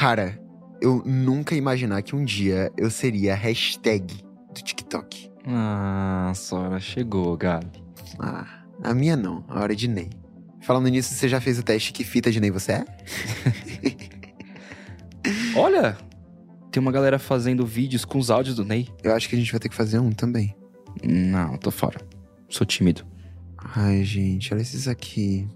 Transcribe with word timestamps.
Cara, 0.00 0.40
eu 0.80 1.02
nunca 1.04 1.54
ia 1.54 1.58
imaginar 1.58 2.00
que 2.00 2.16
um 2.16 2.24
dia 2.24 2.72
eu 2.74 2.90
seria 2.90 3.34
a 3.34 3.36
hashtag 3.36 4.24
do 4.48 4.62
TikTok. 4.62 5.30
Ah, 5.46 6.32
Sora, 6.34 6.80
chegou, 6.80 7.36
Gabi. 7.36 7.84
Ah, 8.18 8.64
a 8.82 8.94
minha 8.94 9.14
não, 9.14 9.44
a 9.46 9.60
hora 9.60 9.76
de 9.76 9.86
Ney. 9.86 10.08
Falando 10.62 10.88
nisso, 10.88 11.12
você 11.12 11.28
já 11.28 11.38
fez 11.38 11.58
o 11.58 11.62
teste 11.62 11.92
que 11.92 12.02
fita 12.02 12.32
de 12.32 12.40
Ney 12.40 12.50
você 12.50 12.72
é? 12.72 12.84
Olha, 15.54 15.98
tem 16.72 16.80
uma 16.80 16.92
galera 16.92 17.18
fazendo 17.18 17.66
vídeos 17.66 18.06
com 18.06 18.18
os 18.18 18.30
áudios 18.30 18.56
do 18.56 18.64
Ney. 18.64 18.88
Eu 19.04 19.14
acho 19.14 19.28
que 19.28 19.36
a 19.36 19.38
gente 19.38 19.52
vai 19.52 19.60
ter 19.60 19.68
que 19.68 19.76
fazer 19.76 19.98
um 19.98 20.12
também. 20.12 20.56
Não, 21.04 21.58
tô 21.58 21.70
fora. 21.70 22.00
Sou 22.48 22.66
tímido. 22.66 23.04
Ai, 23.58 24.02
gente, 24.02 24.54
olha 24.54 24.62
esses 24.62 24.88
aqui. 24.88 25.46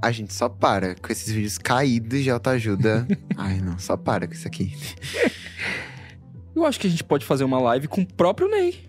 A 0.00 0.12
gente 0.12 0.32
só 0.32 0.48
para 0.48 0.94
com 0.94 1.10
esses 1.10 1.32
vídeos 1.32 1.58
caídos 1.58 2.22
de 2.22 2.30
autoajuda. 2.30 3.06
Ai, 3.36 3.60
não, 3.60 3.78
só 3.78 3.96
para 3.96 4.26
com 4.26 4.32
isso 4.32 4.46
aqui. 4.46 4.76
Eu 6.54 6.64
acho 6.64 6.78
que 6.78 6.86
a 6.86 6.90
gente 6.90 7.04
pode 7.04 7.24
fazer 7.24 7.44
uma 7.44 7.60
live 7.60 7.88
com 7.88 8.02
o 8.02 8.06
próprio 8.06 8.48
Ney. 8.48 8.88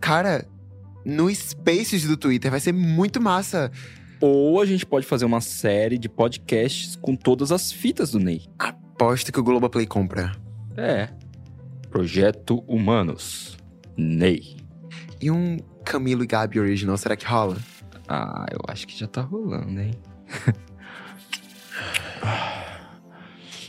Cara, 0.00 0.46
no 1.04 1.32
Spaces 1.34 2.04
do 2.04 2.16
Twitter 2.16 2.50
vai 2.50 2.60
ser 2.60 2.72
muito 2.72 3.20
massa. 3.20 3.70
Ou 4.20 4.60
a 4.60 4.66
gente 4.66 4.86
pode 4.86 5.04
fazer 5.04 5.24
uma 5.24 5.40
série 5.40 5.98
de 5.98 6.08
podcasts 6.08 6.94
com 6.94 7.16
todas 7.16 7.50
as 7.50 7.72
fitas 7.72 8.12
do 8.12 8.20
Ney. 8.20 8.46
Aposto 8.58 9.32
que 9.32 9.40
o 9.40 9.42
Globoplay 9.42 9.86
compra. 9.86 10.32
É. 10.76 11.08
Projeto 11.90 12.60
Humanos. 12.68 13.56
Ney. 13.96 14.56
E 15.20 15.30
um 15.30 15.58
Camilo 15.84 16.22
e 16.22 16.26
Gabi 16.26 16.60
original, 16.60 16.96
será 16.96 17.16
que 17.16 17.26
rola? 17.26 17.56
Ah, 18.08 18.46
eu 18.50 18.60
acho 18.68 18.86
que 18.86 18.98
já 18.98 19.06
tá 19.06 19.22
rolando, 19.22 19.80
hein? 19.80 19.92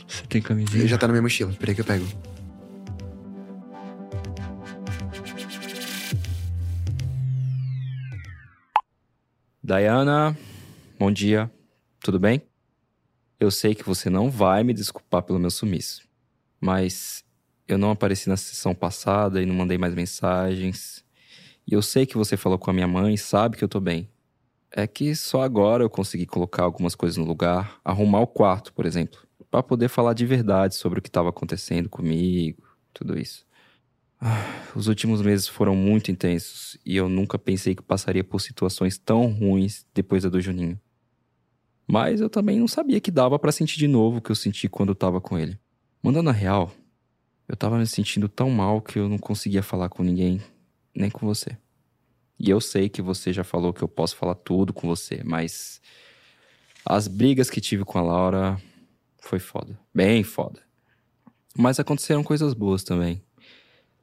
Você 0.06 0.26
tem 0.28 0.40
camisinha? 0.40 0.86
Já 0.86 0.98
tá 0.98 1.06
na 1.06 1.12
minha 1.12 1.22
mochila, 1.22 1.52
peraí 1.58 1.74
que 1.74 1.80
eu 1.80 1.84
pego. 1.84 2.06
Diana, 9.62 10.36
bom 10.98 11.10
dia. 11.10 11.50
Tudo 12.00 12.18
bem? 12.18 12.42
Eu 13.40 13.50
sei 13.50 13.74
que 13.74 13.82
você 13.82 14.10
não 14.10 14.30
vai 14.30 14.62
me 14.62 14.74
desculpar 14.74 15.22
pelo 15.22 15.38
meu 15.38 15.50
sumiço, 15.50 16.06
mas 16.60 17.24
eu 17.66 17.78
não 17.78 17.90
apareci 17.90 18.28
na 18.28 18.36
sessão 18.36 18.74
passada 18.74 19.42
e 19.42 19.46
não 19.46 19.54
mandei 19.54 19.78
mais 19.78 19.94
mensagens. 19.94 21.02
E 21.66 21.72
eu 21.72 21.80
sei 21.80 22.04
que 22.04 22.16
você 22.16 22.36
falou 22.36 22.58
com 22.58 22.70
a 22.70 22.74
minha 22.74 22.86
mãe 22.86 23.14
e 23.14 23.18
sabe 23.18 23.56
que 23.56 23.64
eu 23.64 23.68
tô 23.68 23.80
bem. 23.80 24.08
É 24.76 24.88
que 24.88 25.14
só 25.14 25.42
agora 25.42 25.84
eu 25.84 25.88
consegui 25.88 26.26
colocar 26.26 26.64
algumas 26.64 26.96
coisas 26.96 27.16
no 27.16 27.24
lugar, 27.24 27.78
arrumar 27.84 28.18
o 28.18 28.26
quarto, 28.26 28.72
por 28.72 28.84
exemplo, 28.84 29.20
para 29.48 29.62
poder 29.62 29.88
falar 29.88 30.14
de 30.14 30.26
verdade 30.26 30.74
sobre 30.74 30.98
o 30.98 31.02
que 31.02 31.08
estava 31.08 31.28
acontecendo 31.28 31.88
comigo, 31.88 32.60
tudo 32.92 33.16
isso. 33.16 33.46
Ah, 34.20 34.72
os 34.74 34.88
últimos 34.88 35.22
meses 35.22 35.46
foram 35.46 35.76
muito 35.76 36.10
intensos 36.10 36.76
e 36.84 36.96
eu 36.96 37.08
nunca 37.08 37.38
pensei 37.38 37.76
que 37.76 37.82
passaria 37.82 38.24
por 38.24 38.40
situações 38.40 38.98
tão 38.98 39.26
ruins 39.26 39.86
depois 39.94 40.24
da 40.24 40.28
do 40.28 40.40
Juninho. 40.40 40.80
Mas 41.86 42.20
eu 42.20 42.28
também 42.28 42.58
não 42.58 42.66
sabia 42.66 43.00
que 43.00 43.12
dava 43.12 43.38
para 43.38 43.52
sentir 43.52 43.78
de 43.78 43.86
novo 43.86 44.18
o 44.18 44.20
que 44.20 44.32
eu 44.32 44.36
senti 44.36 44.68
quando 44.68 44.88
eu 44.88 44.96
tava 44.96 45.20
com 45.20 45.38
ele. 45.38 45.56
Mandando 46.02 46.30
a 46.30 46.32
real, 46.32 46.72
eu 47.46 47.56
tava 47.56 47.78
me 47.78 47.86
sentindo 47.86 48.28
tão 48.28 48.50
mal 48.50 48.82
que 48.82 48.98
eu 48.98 49.08
não 49.08 49.18
conseguia 49.18 49.62
falar 49.62 49.88
com 49.88 50.02
ninguém, 50.02 50.42
nem 50.96 51.10
com 51.10 51.24
você. 51.24 51.56
E 52.38 52.50
eu 52.50 52.60
sei 52.60 52.88
que 52.88 53.00
você 53.00 53.32
já 53.32 53.44
falou 53.44 53.72
que 53.72 53.82
eu 53.82 53.88
posso 53.88 54.16
falar 54.16 54.34
tudo 54.34 54.72
com 54.72 54.88
você, 54.88 55.22
mas 55.24 55.80
as 56.84 57.08
brigas 57.08 57.48
que 57.48 57.60
tive 57.60 57.84
com 57.84 57.98
a 57.98 58.02
Laura 58.02 58.60
foi 59.18 59.38
foda, 59.38 59.78
bem 59.94 60.22
foda. 60.22 60.60
Mas 61.56 61.78
aconteceram 61.78 62.22
coisas 62.22 62.52
boas 62.52 62.82
também. 62.82 63.22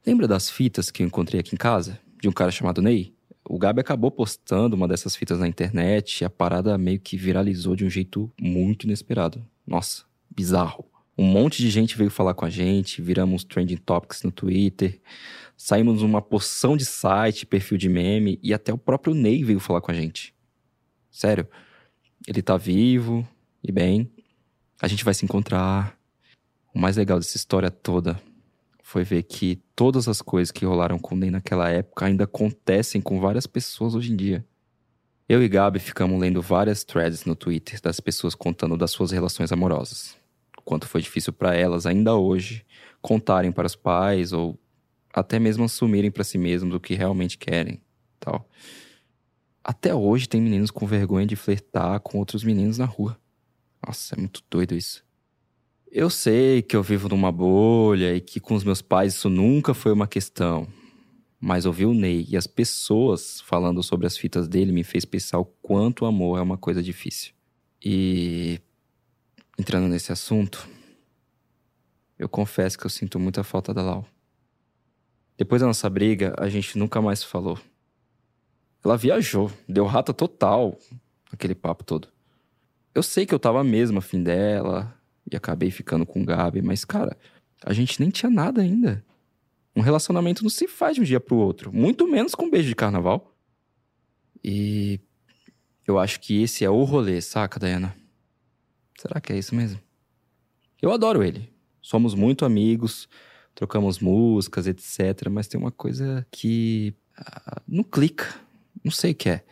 Lembra 0.06 0.26
das 0.26 0.50
fitas 0.50 0.90
que 0.90 1.02
eu 1.02 1.06
encontrei 1.06 1.40
aqui 1.40 1.54
em 1.54 1.58
casa? 1.58 2.00
De 2.20 2.28
um 2.28 2.32
cara 2.32 2.50
chamado 2.50 2.82
Ney? 2.82 3.14
O 3.44 3.58
Gabi 3.58 3.80
acabou 3.80 4.10
postando 4.10 4.74
uma 4.74 4.88
dessas 4.88 5.14
fitas 5.14 5.38
na 5.38 5.46
internet 5.46 6.20
e 6.20 6.24
a 6.24 6.30
parada 6.30 6.76
meio 6.78 6.98
que 6.98 7.16
viralizou 7.16 7.76
de 7.76 7.84
um 7.84 7.90
jeito 7.90 8.32
muito 8.40 8.84
inesperado. 8.84 9.44
Nossa, 9.66 10.04
bizarro. 10.30 10.84
Um 11.16 11.24
monte 11.24 11.60
de 11.60 11.68
gente 11.68 11.96
veio 11.96 12.10
falar 12.10 12.34
com 12.34 12.44
a 12.44 12.50
gente, 12.50 13.02
viramos 13.02 13.44
trending 13.44 13.76
topics 13.76 14.22
no 14.22 14.32
Twitter, 14.32 15.00
saímos 15.62 16.02
numa 16.02 16.20
porção 16.20 16.76
de 16.76 16.84
site, 16.84 17.46
perfil 17.46 17.78
de 17.78 17.88
meme 17.88 18.36
e 18.42 18.52
até 18.52 18.72
o 18.72 18.78
próprio 18.78 19.14
Ney 19.14 19.44
veio 19.44 19.60
falar 19.60 19.80
com 19.80 19.92
a 19.92 19.94
gente. 19.94 20.34
Sério, 21.08 21.46
ele 22.26 22.42
tá 22.42 22.56
vivo 22.56 23.26
e 23.62 23.70
bem, 23.70 24.10
a 24.80 24.88
gente 24.88 25.04
vai 25.04 25.14
se 25.14 25.24
encontrar. 25.24 25.96
O 26.74 26.80
mais 26.80 26.96
legal 26.96 27.16
dessa 27.16 27.36
história 27.36 27.70
toda 27.70 28.20
foi 28.82 29.04
ver 29.04 29.22
que 29.22 29.62
todas 29.76 30.08
as 30.08 30.20
coisas 30.20 30.50
que 30.50 30.64
rolaram 30.64 30.98
com 30.98 31.14
o 31.14 31.18
Ney 31.18 31.30
naquela 31.30 31.70
época 31.70 32.06
ainda 32.06 32.24
acontecem 32.24 33.00
com 33.00 33.20
várias 33.20 33.46
pessoas 33.46 33.94
hoje 33.94 34.12
em 34.12 34.16
dia. 34.16 34.44
Eu 35.28 35.40
e 35.44 35.48
Gabi 35.48 35.78
ficamos 35.78 36.20
lendo 36.20 36.42
várias 36.42 36.82
threads 36.82 37.24
no 37.24 37.36
Twitter 37.36 37.80
das 37.80 38.00
pessoas 38.00 38.34
contando 38.34 38.76
das 38.76 38.90
suas 38.90 39.12
relações 39.12 39.52
amorosas. 39.52 40.16
Quanto 40.64 40.88
foi 40.88 41.00
difícil 41.00 41.32
para 41.32 41.54
elas 41.54 41.86
ainda 41.86 42.16
hoje 42.16 42.66
contarem 43.00 43.52
para 43.52 43.66
os 43.66 43.76
pais 43.76 44.32
ou 44.32 44.58
até 45.12 45.38
mesmo 45.38 45.64
assumirem 45.64 46.10
para 46.10 46.24
si 46.24 46.38
mesmos 46.38 46.74
o 46.74 46.80
que 46.80 46.94
realmente 46.94 47.36
querem, 47.36 47.80
tal. 48.18 48.48
Até 49.62 49.94
hoje 49.94 50.28
tem 50.28 50.40
meninos 50.40 50.70
com 50.70 50.86
vergonha 50.86 51.26
de 51.26 51.36
flertar 51.36 52.00
com 52.00 52.18
outros 52.18 52.42
meninos 52.42 52.78
na 52.78 52.84
rua. 52.84 53.18
Nossa, 53.86 54.14
é 54.14 54.18
muito 54.18 54.42
doido 54.50 54.74
isso. 54.74 55.04
Eu 55.90 56.08
sei 56.08 56.62
que 56.62 56.74
eu 56.74 56.82
vivo 56.82 57.08
numa 57.08 57.30
bolha 57.30 58.14
e 58.16 58.20
que 58.20 58.40
com 58.40 58.54
os 58.54 58.64
meus 58.64 58.80
pais 58.80 59.14
isso 59.14 59.28
nunca 59.28 59.74
foi 59.74 59.92
uma 59.92 60.06
questão. 60.06 60.66
Mas 61.38 61.66
ouvir 61.66 61.86
o 61.86 61.92
Ney 61.92 62.24
e 62.28 62.36
as 62.36 62.46
pessoas 62.46 63.40
falando 63.42 63.82
sobre 63.82 64.06
as 64.06 64.16
fitas 64.16 64.48
dele 64.48 64.72
me 64.72 64.84
fez 64.84 65.04
pensar 65.04 65.38
o 65.38 65.44
quanto 65.44 66.02
o 66.02 66.06
amor 66.06 66.38
é 66.38 66.42
uma 66.42 66.56
coisa 66.56 66.82
difícil. 66.82 67.34
E 67.84 68.60
entrando 69.58 69.88
nesse 69.88 70.12
assunto, 70.12 70.66
eu 72.18 72.28
confesso 72.28 72.78
que 72.78 72.86
eu 72.86 72.90
sinto 72.90 73.18
muita 73.18 73.44
falta 73.44 73.74
da 73.74 73.82
Lau. 73.82 74.06
Depois 75.42 75.60
da 75.60 75.66
nossa 75.66 75.90
briga, 75.90 76.36
a 76.38 76.48
gente 76.48 76.78
nunca 76.78 77.02
mais 77.02 77.24
falou. 77.24 77.58
Ela 78.84 78.96
viajou, 78.96 79.50
deu 79.68 79.84
rata 79.86 80.14
total, 80.14 80.78
aquele 81.32 81.52
papo 81.52 81.82
todo. 81.82 82.06
Eu 82.94 83.02
sei 83.02 83.26
que 83.26 83.34
eu 83.34 83.40
tava 83.40 83.64
mesmo 83.64 83.98
afim 83.98 84.22
dela 84.22 84.96
e 85.28 85.34
acabei 85.34 85.68
ficando 85.72 86.06
com 86.06 86.22
o 86.22 86.24
Gabi, 86.24 86.62
mas 86.62 86.84
cara, 86.84 87.18
a 87.64 87.72
gente 87.72 87.98
nem 87.98 88.08
tinha 88.08 88.30
nada 88.30 88.62
ainda. 88.62 89.04
Um 89.74 89.80
relacionamento 89.80 90.44
não 90.44 90.48
se 90.48 90.68
faz 90.68 90.94
de 90.94 91.00
um 91.00 91.04
dia 91.04 91.18
pro 91.18 91.34
outro, 91.34 91.72
muito 91.72 92.06
menos 92.06 92.36
com 92.36 92.44
um 92.44 92.50
beijo 92.50 92.68
de 92.68 92.76
carnaval. 92.76 93.36
E 94.44 95.00
eu 95.84 95.98
acho 95.98 96.20
que 96.20 96.40
esse 96.40 96.64
é 96.64 96.70
o 96.70 96.84
rolê, 96.84 97.20
saca, 97.20 97.58
Diana? 97.58 97.96
Será 98.96 99.20
que 99.20 99.32
é 99.32 99.38
isso 99.38 99.56
mesmo? 99.56 99.80
Eu 100.80 100.92
adoro 100.92 101.20
ele. 101.20 101.52
Somos 101.80 102.14
muito 102.14 102.44
amigos, 102.44 103.08
trocamos 103.54 103.98
músicas, 103.98 104.66
etc. 104.66 105.28
Mas 105.30 105.48
tem 105.48 105.60
uma 105.60 105.70
coisa 105.70 106.26
que 106.30 106.94
ah, 107.16 107.60
não 107.66 107.82
clica. 107.82 108.34
Não 108.82 108.90
sei 108.90 109.12
o 109.12 109.14
que 109.14 109.28
é. 109.28 109.44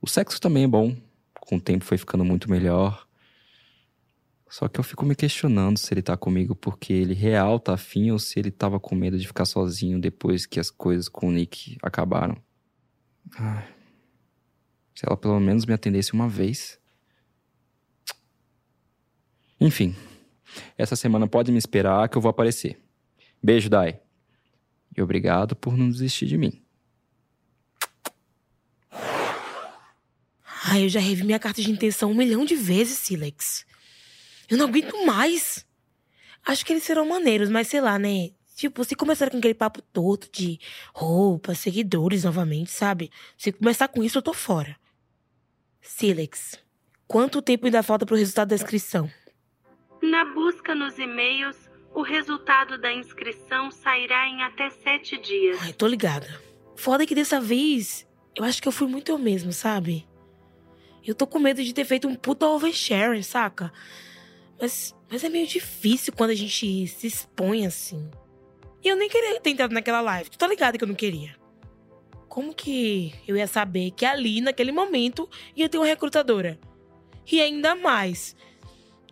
O 0.00 0.08
sexo 0.08 0.40
também 0.40 0.64
é 0.64 0.68
bom. 0.68 0.96
Com 1.40 1.56
o 1.56 1.60
tempo 1.60 1.84
foi 1.84 1.98
ficando 1.98 2.24
muito 2.24 2.50
melhor. 2.50 3.06
Só 4.48 4.68
que 4.68 4.78
eu 4.78 4.84
fico 4.84 5.04
me 5.06 5.14
questionando 5.14 5.78
se 5.78 5.94
ele 5.94 6.02
tá 6.02 6.14
comigo 6.14 6.54
porque 6.54 6.92
ele 6.92 7.14
real 7.14 7.58
tá 7.58 7.72
afim 7.72 8.10
ou 8.10 8.18
se 8.18 8.38
ele 8.38 8.50
tava 8.50 8.78
com 8.78 8.94
medo 8.94 9.18
de 9.18 9.26
ficar 9.26 9.46
sozinho 9.46 9.98
depois 9.98 10.44
que 10.44 10.60
as 10.60 10.70
coisas 10.70 11.08
com 11.08 11.28
o 11.28 11.32
Nick 11.32 11.78
acabaram. 11.82 12.36
Ai. 13.34 13.66
Se 14.94 15.06
ela 15.06 15.16
pelo 15.16 15.40
menos 15.40 15.64
me 15.64 15.72
atendesse 15.72 16.12
uma 16.12 16.28
vez. 16.28 16.78
Enfim, 19.58 19.96
essa 20.76 20.96
semana 20.96 21.26
pode 21.26 21.50
me 21.50 21.58
esperar 21.58 22.08
que 22.10 22.18
eu 22.18 22.20
vou 22.20 22.28
aparecer. 22.28 22.78
Beijo, 23.42 23.68
Dai. 23.68 24.00
E 24.96 25.02
obrigado 25.02 25.56
por 25.56 25.76
não 25.76 25.90
desistir 25.90 26.26
de 26.26 26.38
mim. 26.38 26.62
Ai, 30.64 30.84
eu 30.84 30.88
já 30.88 31.00
revi 31.00 31.24
minha 31.24 31.38
carta 31.38 31.60
de 31.60 31.70
intenção 31.70 32.10
um 32.10 32.14
milhão 32.14 32.44
de 32.44 32.54
vezes, 32.54 32.98
Silex. 32.98 33.66
Eu 34.48 34.56
não 34.56 34.66
aguento 34.66 35.04
mais. 35.04 35.66
Acho 36.44 36.64
que 36.64 36.72
eles 36.72 36.84
serão 36.84 37.08
maneiros, 37.08 37.48
mas 37.48 37.68
sei 37.68 37.80
lá, 37.80 37.98
né? 37.98 38.30
Tipo, 38.54 38.84
se 38.84 38.94
começar 38.94 39.30
com 39.30 39.38
aquele 39.38 39.54
papo 39.54 39.82
todo 39.82 40.28
de 40.30 40.60
roupa, 40.94 41.54
seguidores 41.54 42.24
novamente, 42.24 42.70
sabe? 42.70 43.10
Se 43.36 43.50
começar 43.50 43.88
com 43.88 44.04
isso, 44.04 44.18
eu 44.18 44.22
tô 44.22 44.32
fora. 44.32 44.76
Silex, 45.80 46.62
quanto 47.08 47.42
tempo 47.42 47.66
ainda 47.66 47.82
falta 47.82 48.06
pro 48.06 48.16
resultado 48.16 48.50
da 48.50 48.54
inscrição? 48.54 49.10
Na 50.00 50.24
busca 50.32 50.74
nos 50.74 50.98
e-mails, 50.98 51.56
o 51.94 52.02
resultado 52.02 52.78
da 52.78 52.92
inscrição 52.92 53.70
sairá 53.70 54.26
em 54.26 54.42
até 54.42 54.70
sete 54.70 55.18
dias. 55.18 55.58
Ai, 55.60 55.72
tô 55.72 55.86
ligada. 55.86 56.28
Foda 56.76 57.06
que 57.06 57.14
dessa 57.14 57.40
vez, 57.40 58.06
eu 58.36 58.44
acho 58.44 58.62
que 58.62 58.68
eu 58.68 58.72
fui 58.72 58.88
muito 58.88 59.10
eu 59.10 59.18
mesmo, 59.18 59.52
sabe? 59.52 60.06
Eu 61.04 61.14
tô 61.14 61.26
com 61.26 61.38
medo 61.38 61.62
de 61.62 61.74
ter 61.74 61.84
feito 61.84 62.08
um 62.08 62.14
puta 62.14 62.46
oversharing, 62.46 63.22
saca? 63.22 63.72
Mas, 64.60 64.94
Mas 65.10 65.24
é 65.24 65.28
meio 65.28 65.46
difícil 65.46 66.12
quando 66.12 66.30
a 66.30 66.34
gente 66.34 66.86
se 66.86 67.06
expõe 67.06 67.66
assim. 67.66 68.08
E 68.82 68.88
eu 68.88 68.96
nem 68.96 69.08
queria 69.08 69.40
ter 69.40 69.50
entrado 69.50 69.72
naquela 69.72 70.00
live. 70.00 70.30
Tu 70.30 70.38
tá 70.38 70.46
ligado 70.46 70.78
que 70.78 70.84
eu 70.84 70.88
não 70.88 70.94
queria. 70.94 71.36
Como 72.28 72.54
que 72.54 73.12
eu 73.28 73.36
ia 73.36 73.46
saber 73.46 73.90
que 73.90 74.06
ali, 74.06 74.40
naquele 74.40 74.72
momento, 74.72 75.28
ia 75.54 75.68
ter 75.68 75.76
uma 75.78 75.86
recrutadora? 75.86 76.58
E 77.30 77.40
ainda 77.40 77.74
mais, 77.74 78.34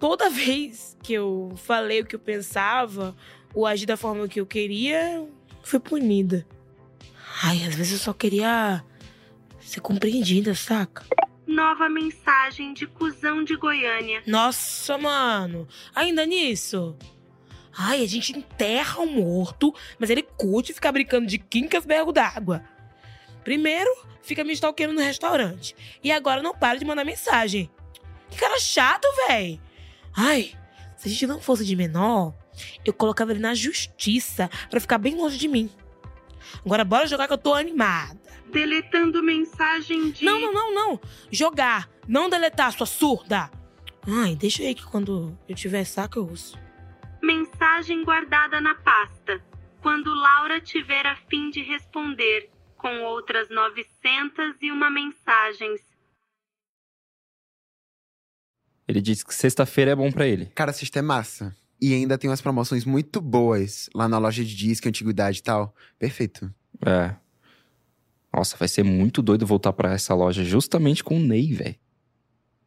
toda 0.01 0.29
vez 0.31 0.97
que 1.03 1.13
eu 1.13 1.53
falei 1.57 2.01
o 2.01 2.07
que 2.07 2.17
eu 2.17 2.21
pensava, 2.21 3.15
ou 3.55 3.67
agi 3.67 3.87
da 3.87 3.97
forma 3.97 4.27
que 4.27 4.41
eu 4.41 4.47
queria, 4.47 5.25
fui 5.63 5.79
punida. 5.79 6.47
Ai, 7.45 7.63
às 7.65 7.75
vezes 7.75 7.93
eu 7.93 7.99
só 7.99 8.13
queria 8.13 8.85
ser 9.61 9.81
compreendida, 9.81 10.55
saca? 10.55 11.05
Nova 11.47 11.89
mensagem 11.89 12.73
de 12.73 12.87
cuzão 12.87 13.45
de 13.45 13.57
Goiânia. 13.57 14.23
Nossa, 14.27 14.97
mano. 14.99 15.69
Ainda 15.95 16.25
nisso? 16.27 16.97
Ai, 17.77 18.03
a 18.03 18.07
gente 18.07 18.37
enterra 18.37 19.01
o 19.01 19.07
morto, 19.07 19.75
mas 19.99 20.11
ele 20.11 20.23
curte 20.23 20.73
ficar 20.73 20.93
brincando 20.93 21.27
de 21.27 21.39
quincas 21.39 21.87
bergo 21.87 22.13
d'água. 22.13 22.65
Primeiro, 23.45 23.91
fica 24.23 24.45
me 24.45 24.53
stalkeando 24.53 24.95
no 24.95 25.01
restaurante. 25.01 25.75
E 26.03 26.13
agora 26.13 26.43
não 26.43 26.55
para 26.55 26.79
de 26.79 26.85
mandar 26.85 27.05
mensagem. 27.05 27.71
Que 28.29 28.39
cara 28.39 28.59
chato, 28.61 29.07
véi. 29.27 29.61
Ai, 30.17 30.55
se 30.97 31.09
a 31.09 31.11
gente 31.11 31.27
não 31.27 31.41
fosse 31.41 31.65
de 31.65 31.77
menor, 31.77 32.35
eu 32.85 32.93
colocava 32.93 33.33
ele 33.33 33.41
na 33.41 33.55
justiça 33.55 34.51
pra 34.69 34.81
ficar 34.81 34.99
bem 34.99 35.17
longe 35.17 35.39
de 35.39 35.49
mim. 35.49 35.71
Agora 36.65 36.85
bora 36.85 37.07
jogar 37.07 37.27
que 37.27 37.33
eu 37.33 37.39
tô 37.39 37.55
animada. 37.55 38.19
Deletando 38.53 39.23
mensagem 39.23 40.11
de. 40.11 40.25
Não, 40.25 40.41
não, 40.41 40.53
não, 40.53 40.75
não. 40.75 41.01
Jogar. 41.31 41.89
Não 42.09 42.29
deletar, 42.29 42.73
sua 42.73 42.87
surda. 42.87 43.51
Ai, 44.07 44.35
deixa 44.35 44.63
aí 44.63 44.75
que 44.75 44.85
quando 44.85 45.39
eu 45.49 45.55
tiver 45.55 45.85
saco 45.85 46.19
eu 46.19 46.27
uso. 46.27 46.59
Mensagem 47.23 48.03
guardada 48.05 48.61
na 48.61 48.75
pasta. 48.75 49.43
Quando 49.81 50.13
Laura 50.13 50.61
tiver 50.61 51.07
a 51.07 51.17
fim 51.29 51.51
de 51.51 51.63
responder, 51.63 52.51
com 52.77 53.03
outras 53.03 53.49
901 53.49 54.91
mensagens. 54.91 55.81
Ele 58.91 59.01
disse 59.01 59.25
que 59.25 59.33
sexta-feira 59.33 59.93
é 59.93 59.95
bom 59.95 60.11
pra 60.11 60.27
ele. 60.27 60.47
Cara, 60.47 60.73
sexta 60.73 60.99
é 60.99 61.03
massa. 61.03 61.55
E 61.81 61.95
ainda 61.95 62.19
tem 62.19 62.29
umas 62.29 62.41
promoções 62.41 62.85
muito 62.85 63.21
boas 63.21 63.89
lá 63.95 64.09
na 64.09 64.19
loja 64.19 64.45
de 64.45 64.53
disco, 64.53 64.89
antiguidade 64.89 65.39
e 65.39 65.43
tal. 65.45 65.73
Perfeito. 65.97 66.53
É. 66.85 67.15
Nossa, 68.35 68.57
vai 68.57 68.67
ser 68.67 68.83
muito 68.83 69.23
doido 69.23 69.47
voltar 69.47 69.73
pra 69.73 69.93
essa 69.93 70.13
loja 70.13 70.43
justamente 70.43 71.05
com 71.05 71.19
o 71.19 71.21
Ney, 71.21 71.53
velho. 71.53 71.77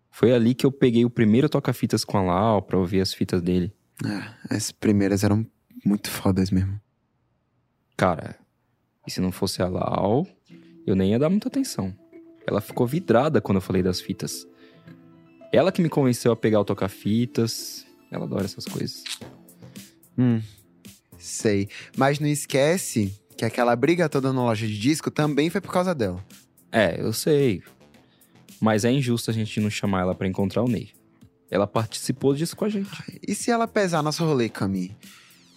Foi 0.10 0.32
ali 0.32 0.54
que 0.54 0.66
eu 0.66 0.72
peguei 0.72 1.04
o 1.04 1.10
primeiro 1.10 1.50
toca-fitas 1.50 2.06
com 2.06 2.18
a 2.18 2.22
Lau 2.22 2.62
pra 2.62 2.78
ouvir 2.78 3.02
as 3.02 3.14
fitas 3.14 3.42
dele. 3.42 3.74
É, 4.06 4.56
as 4.56 4.72
primeiras 4.72 5.26
eram 5.26 5.46
muito 5.86 6.10
fodas 6.10 6.50
mesmo. 6.50 6.80
Cara, 7.98 8.40
e 9.06 9.12
se 9.12 9.20
não 9.20 9.32
fosse 9.32 9.62
a 9.62 9.68
Lau, 9.68 10.26
eu 10.88 10.96
nem 10.96 11.12
ia 11.12 11.20
dar 11.20 11.30
muita 11.30 11.50
atenção. 11.50 11.94
Ela 12.48 12.62
ficou 12.62 12.88
vidrada 12.88 13.42
quando 13.42 13.58
eu 13.58 13.62
falei 13.62 13.84
das 13.84 14.00
fitas. 14.00 14.48
Ela 15.54 15.72
que 15.72 15.84
me 15.84 15.88
convenceu 15.88 16.32
a 16.32 16.36
pegar 16.36 16.60
o 16.60 16.66
toca-fitas. 16.66 17.86
Ela 18.10 18.26
adora 18.26 18.46
essas 18.46 18.66
coisas. 18.66 19.04
Hum, 20.18 20.42
sei. 21.16 21.70
Mas 21.96 22.20
não 22.20 22.28
esquece 22.28 23.14
que 23.38 23.46
aquela 23.46 23.76
briga 23.76 24.10
toda 24.10 24.34
na 24.34 24.42
loja 24.42 24.66
de 24.66 24.80
disco 24.80 25.12
também 25.12 25.52
foi 25.52 25.62
por 25.62 25.72
causa 25.72 25.94
dela. 25.94 26.26
É, 26.72 27.00
eu 27.00 27.14
sei. 27.14 27.62
Mas 28.60 28.84
é 28.84 28.92
injusto 28.92 29.30
a 29.30 29.34
gente 29.34 29.60
não 29.60 29.70
chamar 29.70 30.02
ela 30.02 30.16
pra 30.16 30.28
encontrar 30.28 30.64
o 30.64 30.68
Ney. 30.68 30.90
Ela 31.52 31.68
participou 31.68 32.34
disso 32.34 32.56
com 32.56 32.66
a 32.66 32.70
gente. 32.70 32.90
E 33.26 33.36
se 33.36 33.52
ela 33.52 33.68
pesar 33.68 34.02
nosso 34.02 34.26
rolê, 34.26 34.50
Cami? 34.50 34.98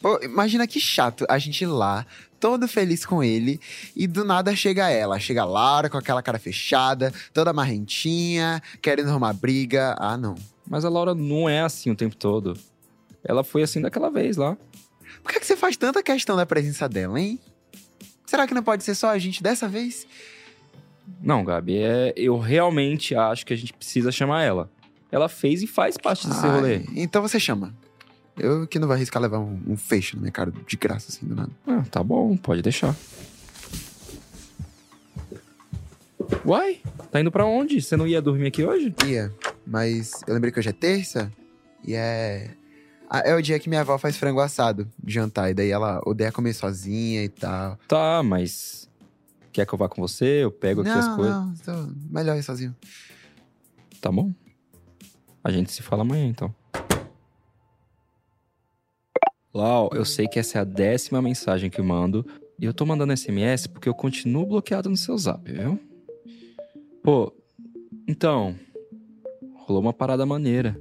Pô, 0.01 0.21
imagina 0.23 0.67
que 0.67 0.79
chato 0.79 1.25
a 1.29 1.39
gente 1.39 1.63
ir 1.63 1.67
lá, 1.67 2.07
todo 2.39 2.69
feliz 2.69 3.05
com 3.05 3.23
ele, 3.23 3.61
e 3.95 4.07
do 4.07 4.25
nada 4.25 4.55
chega 4.55 4.91
ela. 4.91 5.19
Chega 5.19 5.43
a 5.43 5.45
Laura 5.45 5.89
com 5.89 5.97
aquela 5.97 6.23
cara 6.23 6.39
fechada, 6.39 7.13
toda 7.33 7.53
marrentinha, 7.53 8.63
querendo 8.81 9.11
arrumar 9.11 9.33
briga. 9.33 9.97
Ah, 9.99 10.17
não. 10.17 10.35
Mas 10.69 10.85
a 10.85 10.89
Laura 10.89 11.15
não 11.15 11.49
é 11.49 11.61
assim 11.61 11.91
o 11.91 11.97
tempo 11.97 12.17
todo. 12.17 12.59
Ela 13.25 13.43
foi 13.43 13.63
assim 13.63 13.81
daquela 13.81 14.11
vez 14.11 14.37
lá. 14.37 14.57
Por 15.23 15.33
que, 15.33 15.41
que 15.41 15.47
você 15.47 15.57
faz 15.57 15.77
tanta 15.77 16.03
questão 16.03 16.37
da 16.37 16.47
presença 16.47 16.89
dela, 16.89 17.21
hein? 17.21 17.41
Será 18.27 18.47
que 18.47 18.55
não 18.55 18.63
pode 18.63 18.85
ser 18.85 18.95
só 18.95 19.11
a 19.11 19.19
gente 19.19 19.43
dessa 19.43 19.69
vez? 19.69 20.07
Não, 21.21 21.45
Gabi, 21.45 21.79
é, 21.79 22.13
eu 22.17 22.39
realmente 22.39 23.15
acho 23.15 23.47
que 23.47 23.53
a 23.53 23.57
gente 23.57 23.73
precisa 23.73 24.11
chamar 24.11 24.43
ela. 24.43 24.71
Ela 25.11 25.29
fez 25.29 25.63
e 25.63 25.67
faz 25.67 25.97
parte 25.97 26.27
desse 26.27 26.45
Ai, 26.45 26.53
rolê. 26.53 26.83
Então 26.95 27.23
você 27.23 27.39
chama. 27.39 27.75
Eu 28.39 28.67
que 28.67 28.79
não 28.79 28.87
vou 28.87 28.95
arriscar 28.95 29.21
levar 29.23 29.39
um, 29.39 29.61
um 29.67 29.77
fecho 29.77 30.17
na 30.17 30.23
minha 30.23 30.33
cara 30.33 30.51
de 30.67 30.77
graça, 30.77 31.07
assim, 31.11 31.27
do 31.27 31.35
nada. 31.35 31.51
Ah, 31.67 31.83
tá 31.91 32.03
bom, 32.03 32.37
pode 32.37 32.61
deixar. 32.63 32.95
Uai, 36.45 36.81
tá 37.11 37.21
indo 37.21 37.31
pra 37.31 37.45
onde? 37.45 37.81
Você 37.81 37.97
não 37.97 38.07
ia 38.07 38.21
dormir 38.21 38.47
aqui 38.49 38.65
hoje? 38.65 38.95
Ia, 39.07 39.33
mas 39.67 40.23
eu 40.27 40.35
lembrei 40.35 40.53
que 40.53 40.59
hoje 40.59 40.69
é 40.69 40.73
terça 40.73 41.33
e 41.85 41.95
é. 41.95 42.51
Ah, 43.09 43.21
É 43.21 43.35
o 43.35 43.41
dia 43.43 43.59
que 43.59 43.69
minha 43.69 43.81
avó 43.83 43.97
faz 43.99 44.17
frango 44.17 44.41
assado 44.41 44.89
de 45.03 45.15
jantar, 45.15 45.51
e 45.51 45.55
daí 45.55 45.71
ela 45.71 46.01
odeia 46.05 46.33
comer 46.33 46.53
sozinha 46.55 47.23
e 47.25 47.29
tal. 47.29 47.79
Tá, 47.87 48.23
mas. 48.23 48.89
Quer 49.53 49.65
que 49.67 49.73
eu 49.73 49.79
vá 49.79 49.89
com 49.89 50.03
você? 50.03 50.45
Eu 50.45 50.51
pego 50.51 50.83
aqui 50.83 50.91
as 50.91 51.07
não, 51.07 51.17
coisas. 51.17 51.35
não, 51.35 51.55
tô 51.55 51.89
melhor 52.11 52.37
ir 52.37 52.43
sozinho. 52.43 52.75
Tá 54.01 54.11
bom. 54.13 54.33
A 55.43 55.51
gente 55.51 55.73
se 55.73 55.81
fala 55.83 56.03
amanhã, 56.03 56.27
então. 56.27 56.55
Lau, 59.57 59.89
eu 59.95 60.05
sei 60.05 60.29
que 60.29 60.39
essa 60.39 60.59
é 60.59 60.61
a 60.61 60.65
décima 60.65 61.23
mensagem 61.23 61.71
que 61.71 61.81
eu 61.81 61.85
mando. 61.85 62.27
E 62.61 62.67
eu 62.67 62.75
tô 62.75 62.85
mandando 62.85 63.17
SMS 63.17 63.67
porque 63.67 63.89
eu 63.89 63.95
continuo 63.95 64.45
bloqueado 64.45 64.91
no 64.91 64.99
seu 64.99 65.17
zap, 65.17 65.51
viu? 65.51 65.81
Pô, 67.03 67.35
então. 68.07 68.55
Rolou 69.55 69.81
uma 69.81 69.95
parada 69.95 70.27
maneira. 70.27 70.79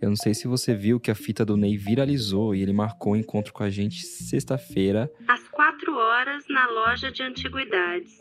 Eu 0.00 0.08
não 0.08 0.16
sei 0.16 0.32
se 0.32 0.48
você 0.48 0.74
viu 0.74 0.98
que 0.98 1.10
a 1.10 1.14
fita 1.14 1.44
do 1.44 1.58
Ney 1.58 1.76
viralizou 1.76 2.54
e 2.54 2.62
ele 2.62 2.72
marcou 2.72 3.12
um 3.12 3.16
encontro 3.16 3.52
com 3.52 3.62
a 3.62 3.68
gente 3.68 4.06
sexta-feira. 4.06 5.12
Às 5.28 5.46
quatro 5.48 5.94
horas 5.94 6.42
na 6.48 6.66
loja 6.70 7.12
de 7.12 7.22
antiguidades. 7.22 8.16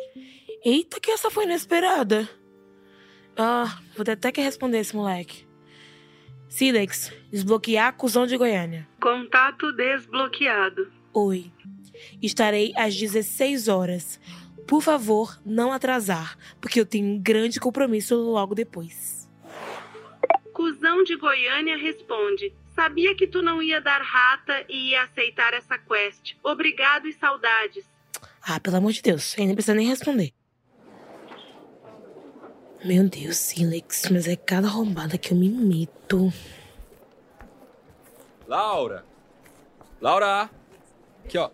Eita, 0.66 1.00
que 1.00 1.10
essa 1.10 1.32
foi 1.32 1.46
inesperada. 1.46 2.28
Ah, 3.38 3.80
vou 3.96 4.04
ter 4.04 4.12
até 4.12 4.30
que 4.30 4.42
responder 4.42 4.80
esse 4.80 4.94
moleque. 4.94 5.46
Silex, 6.54 7.12
desbloquear 7.32 7.94
cuzão 7.94 8.28
de 8.28 8.38
Goiânia. 8.38 8.88
Contato 9.02 9.72
desbloqueado. 9.72 10.88
Oi. 11.12 11.52
Estarei 12.22 12.72
às 12.78 12.96
16 12.96 13.68
horas. 13.68 14.20
Por 14.68 14.80
favor, 14.80 15.36
não 15.44 15.72
atrasar, 15.72 16.38
porque 16.62 16.80
eu 16.80 16.86
tenho 16.86 17.08
um 17.08 17.20
grande 17.20 17.60
compromisso 17.60 18.16
logo 18.16 18.54
depois. 18.54 19.28
Cusão 20.54 21.04
de 21.04 21.16
Goiânia 21.16 21.76
responde: 21.76 22.54
Sabia 22.76 23.16
que 23.16 23.26
tu 23.26 23.42
não 23.42 23.60
ia 23.60 23.82
dar 23.82 24.04
rata 24.04 24.64
e 24.70 24.92
ia 24.92 25.02
aceitar 25.06 25.56
essa 25.56 25.80
quest. 25.80 26.36
Obrigado 26.44 27.08
e 27.08 27.14
saudades. 27.14 27.84
Ah, 28.44 28.60
pelo 28.60 28.78
amor 28.78 28.92
de 28.92 29.02
Deus, 29.02 29.34
aí 29.40 29.48
nem 29.48 29.56
precisa 29.56 29.74
nem 29.74 29.88
responder. 29.88 30.32
Meu 32.84 33.08
Deus, 33.08 33.38
Silex, 33.38 34.10
mas 34.12 34.28
é 34.28 34.36
cada 34.36 34.68
arrombada 34.68 35.18
que 35.18 35.32
eu 35.32 35.38
me 35.38 35.48
meto. 35.48 36.34
Laura! 38.46 39.06
Laura! 40.02 40.50
Aqui, 41.24 41.38
ó. 41.38 41.50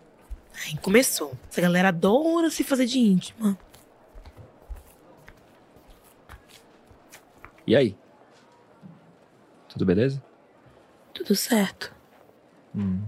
Ai, 0.52 0.76
começou. 0.82 1.32
Essa 1.48 1.60
galera 1.60 1.88
adora 1.88 2.50
se 2.50 2.64
fazer 2.64 2.86
de 2.86 2.98
íntima. 2.98 3.56
E 7.64 7.76
aí? 7.76 7.96
Tudo 9.68 9.86
beleza? 9.86 10.20
Tudo 11.14 11.36
certo. 11.36 11.94
Hum. 12.74 13.04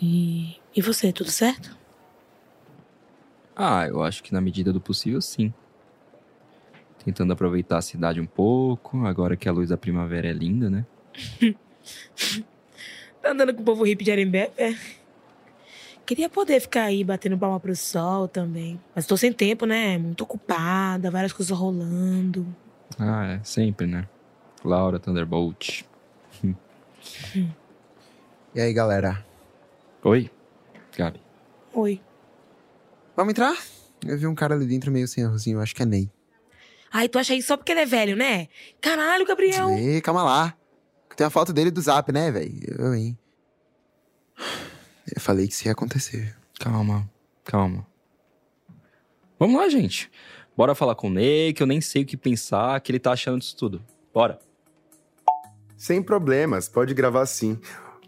E, 0.00 0.60
e 0.74 0.80
você, 0.80 1.12
tudo 1.12 1.32
certo? 1.32 1.76
Ah, 3.56 3.88
eu 3.88 4.04
acho 4.04 4.22
que 4.22 4.32
na 4.32 4.40
medida 4.40 4.72
do 4.72 4.80
possível, 4.80 5.20
sim. 5.20 5.52
Tentando 7.06 7.32
aproveitar 7.32 7.78
a 7.78 7.82
cidade 7.82 8.20
um 8.20 8.26
pouco, 8.26 9.06
agora 9.06 9.36
que 9.36 9.48
a 9.48 9.52
luz 9.52 9.68
da 9.68 9.76
primavera 9.76 10.26
é 10.26 10.32
linda, 10.32 10.68
né? 10.68 10.84
Tá 13.22 13.30
andando 13.30 13.54
com 13.54 13.62
o 13.62 13.64
povo 13.64 13.84
hippie 13.84 14.04
de 14.04 14.10
Arembé? 14.10 14.50
É. 14.58 14.74
Queria 16.04 16.28
poder 16.28 16.60
ficar 16.60 16.82
aí 16.82 17.02
batendo 17.04 17.38
palma 17.38 17.58
pro 17.60 17.74
sol 17.74 18.26
também. 18.26 18.80
Mas 18.94 19.06
tô 19.06 19.16
sem 19.16 19.32
tempo, 19.32 19.66
né? 19.66 19.98
Muito 19.98 20.22
ocupada, 20.22 21.10
várias 21.10 21.32
coisas 21.32 21.56
rolando. 21.56 22.46
Ah, 22.98 23.34
é, 23.34 23.40
sempre, 23.44 23.86
né? 23.86 24.08
Laura 24.64 24.98
Thunderbolt. 24.98 25.84
E 28.54 28.60
aí, 28.60 28.72
galera? 28.72 29.24
Oi, 30.02 30.30
Gabi. 30.96 31.20
Oi. 31.72 32.00
Vamos 33.14 33.30
entrar? 33.30 33.56
Eu 34.04 34.18
vi 34.18 34.26
um 34.26 34.34
cara 34.34 34.54
ali 34.54 34.66
dentro 34.66 34.90
meio 34.90 35.06
senhorzinho, 35.06 35.60
acho 35.60 35.74
que 35.74 35.82
é 35.82 35.86
Ney. 35.86 36.10
Ai, 36.92 37.08
tu 37.08 37.18
acha 37.18 37.34
isso 37.34 37.48
só 37.48 37.56
porque 37.56 37.72
ele 37.72 37.80
é 37.80 37.86
velho, 37.86 38.16
né? 38.16 38.48
Caralho, 38.80 39.26
Gabriel. 39.26 39.70
Ei, 39.70 40.00
calma 40.00 40.22
lá. 40.22 40.56
Tem 41.16 41.26
a 41.26 41.30
foto 41.30 41.52
dele 41.52 41.70
do 41.70 41.80
zap, 41.80 42.12
né, 42.12 42.30
velho? 42.30 42.52
Eu, 42.78 42.94
hein? 42.94 43.18
Eu 45.14 45.20
falei 45.20 45.46
que 45.46 45.54
isso 45.54 45.66
ia 45.66 45.72
acontecer. 45.72 46.36
Calma, 46.60 47.08
calma. 47.44 47.86
Vamos 49.38 49.60
lá, 49.60 49.68
gente. 49.68 50.10
Bora 50.56 50.74
falar 50.74 50.94
com 50.94 51.08
o 51.08 51.10
Ney, 51.10 51.52
que 51.52 51.62
eu 51.62 51.66
nem 51.66 51.80
sei 51.80 52.02
o 52.02 52.06
que 52.06 52.16
pensar, 52.16 52.80
que 52.80 52.90
ele 52.90 52.98
tá 52.98 53.12
achando 53.12 53.38
disso 53.38 53.56
tudo. 53.56 53.84
Bora. 54.12 54.38
Sem 55.76 56.02
problemas, 56.02 56.68
pode 56.68 56.94
gravar 56.94 57.26
sim. 57.26 57.58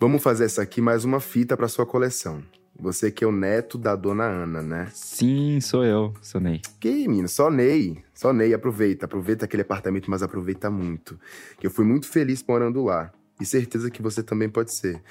Vamos 0.00 0.22
fazer 0.22 0.46
essa 0.46 0.62
aqui 0.62 0.80
mais 0.80 1.04
uma 1.04 1.20
fita 1.20 1.56
para 1.56 1.68
sua 1.68 1.84
coleção. 1.84 2.42
Você 2.78 3.10
que 3.10 3.24
é 3.24 3.26
o 3.26 3.32
neto 3.32 3.76
da 3.76 3.96
dona 3.96 4.24
Ana, 4.24 4.62
né? 4.62 4.88
Sim, 4.94 5.60
sou 5.60 5.84
eu, 5.84 6.14
sou 6.22 6.40
Ney. 6.40 6.60
Que, 6.78 7.08
menino, 7.08 7.28
só 7.28 7.50
Ney. 7.50 8.04
Só 8.14 8.32
Ney, 8.32 8.54
aproveita. 8.54 9.06
Aproveita 9.06 9.44
aquele 9.46 9.62
apartamento, 9.62 10.08
mas 10.08 10.22
aproveita 10.22 10.70
muito. 10.70 11.18
Que 11.58 11.66
eu 11.66 11.70
fui 11.70 11.84
muito 11.84 12.06
feliz 12.06 12.44
morando 12.46 12.84
lá. 12.84 13.10
E 13.40 13.44
certeza 13.44 13.90
que 13.90 14.00
você 14.00 14.22
também 14.22 14.48
pode 14.48 14.72
ser. 14.72 15.02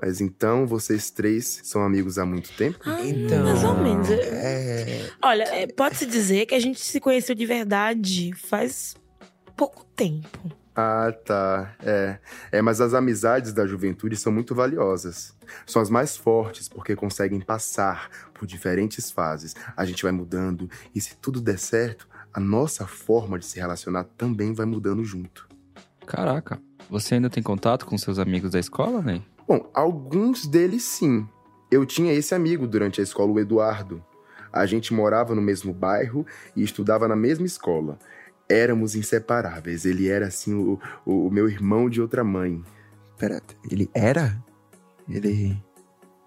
Mas 0.00 0.20
então, 0.20 0.66
vocês 0.66 1.10
três 1.10 1.60
são 1.62 1.82
amigos 1.82 2.18
há 2.18 2.24
muito 2.24 2.50
tempo? 2.56 2.78
Ah, 2.84 3.00
Então, 3.04 3.44
mais 3.44 3.62
ou 3.62 3.74
menos. 3.76 4.10
É. 4.10 5.10
Olha, 5.22 5.44
é, 5.44 5.66
pode-se 5.66 6.06
dizer 6.06 6.46
que 6.46 6.54
a 6.54 6.60
gente 6.60 6.80
se 6.80 6.98
conheceu 6.98 7.34
de 7.34 7.46
verdade 7.46 8.32
faz 8.34 8.96
pouco 9.56 9.84
tempo. 9.94 10.61
Ah, 10.74 11.12
tá. 11.24 11.74
É. 11.82 12.18
É, 12.50 12.62
mas 12.62 12.80
as 12.80 12.94
amizades 12.94 13.52
da 13.52 13.66
juventude 13.66 14.16
são 14.16 14.32
muito 14.32 14.54
valiosas. 14.54 15.34
São 15.66 15.82
as 15.82 15.90
mais 15.90 16.16
fortes 16.16 16.68
porque 16.68 16.96
conseguem 16.96 17.40
passar 17.40 18.08
por 18.32 18.46
diferentes 18.46 19.10
fases. 19.10 19.54
A 19.76 19.84
gente 19.84 20.02
vai 20.02 20.12
mudando 20.12 20.68
e 20.94 21.00
se 21.00 21.16
tudo 21.16 21.40
der 21.40 21.58
certo, 21.58 22.08
a 22.32 22.40
nossa 22.40 22.86
forma 22.86 23.38
de 23.38 23.44
se 23.44 23.58
relacionar 23.58 24.04
também 24.16 24.54
vai 24.54 24.64
mudando 24.64 25.04
junto. 25.04 25.46
Caraca, 26.06 26.60
você 26.90 27.14
ainda 27.14 27.30
tem 27.30 27.42
contato 27.42 27.86
com 27.86 27.96
seus 27.98 28.18
amigos 28.18 28.50
da 28.52 28.58
escola, 28.58 29.02
Ney? 29.02 29.22
Bom, 29.46 29.70
alguns 29.74 30.46
deles 30.46 30.82
sim. 30.82 31.28
Eu 31.70 31.84
tinha 31.84 32.12
esse 32.12 32.34
amigo 32.34 32.66
durante 32.66 33.00
a 33.00 33.04
escola, 33.04 33.32
o 33.32 33.38
Eduardo. 33.38 34.02
A 34.52 34.66
gente 34.66 34.92
morava 34.92 35.34
no 35.34 35.40
mesmo 35.40 35.72
bairro 35.72 36.26
e 36.54 36.62
estudava 36.62 37.08
na 37.08 37.16
mesma 37.16 37.46
escola. 37.46 37.98
Éramos 38.48 38.94
inseparáveis. 38.94 39.84
Ele 39.84 40.08
era, 40.08 40.26
assim, 40.26 40.54
o, 40.54 40.78
o, 41.04 41.26
o 41.26 41.30
meu 41.30 41.48
irmão 41.48 41.88
de 41.88 42.00
outra 42.00 42.22
mãe. 42.22 42.62
Pera, 43.18 43.42
ele 43.70 43.88
era? 43.94 44.42
Ele. 45.08 45.56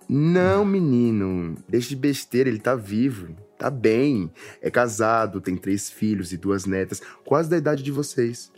Não, 0.08 0.64
menino. 0.64 1.56
Deixa 1.68 1.90
de 1.90 1.96
besteira, 1.96 2.50
ele 2.50 2.60
tá 2.60 2.76
vivo. 2.76 3.36
Tá 3.58 3.70
bem. 3.70 4.32
É 4.62 4.70
casado, 4.70 5.42
tem 5.42 5.56
três 5.56 5.90
filhos 5.90 6.32
e 6.32 6.38
duas 6.38 6.66
netas, 6.66 7.02
quase 7.24 7.50
da 7.50 7.58
idade 7.58 7.84
de 7.84 7.92
vocês. 7.92 8.52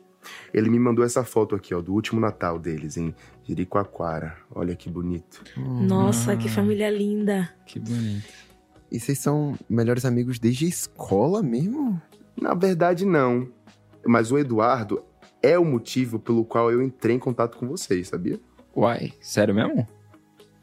Ele 0.54 0.70
me 0.70 0.80
mandou 0.80 1.06
essa 1.06 1.24
foto 1.24 1.56
aqui, 1.56 1.74
ó, 1.74 1.82
do 1.82 1.94
último 1.94 2.20
Natal 2.20 2.60
deles, 2.60 2.98
em 2.98 3.16
Jericoacoara. 3.44 4.36
Olha 4.52 4.76
que 4.76 4.90
bonito. 4.90 5.44
Nossa, 5.56 6.36
que 6.36 6.50
família 6.50 6.90
linda. 6.90 7.50
Que 7.66 7.80
bonito. 7.80 8.28
E 8.92 9.00
vocês 9.00 9.20
são 9.20 9.58
melhores 9.70 10.06
amigos 10.06 10.40
desde 10.40 10.66
a 10.66 10.70
escola 10.70 11.44
mesmo? 11.44 12.02
Na 12.40 12.54
verdade, 12.54 13.06
não. 13.06 13.52
Mas 14.06 14.32
o 14.32 14.38
Eduardo 14.38 15.04
é 15.42 15.58
o 15.58 15.66
motivo 15.66 16.20
pelo 16.20 16.46
qual 16.46 16.72
eu 16.72 16.82
entrei 16.82 17.16
em 17.16 17.20
contato 17.20 17.58
com 17.58 17.68
vocês, 17.68 18.08
sabia? 18.08 18.40
Uai, 18.76 19.14
sério 19.20 19.54
mesmo? 19.56 19.88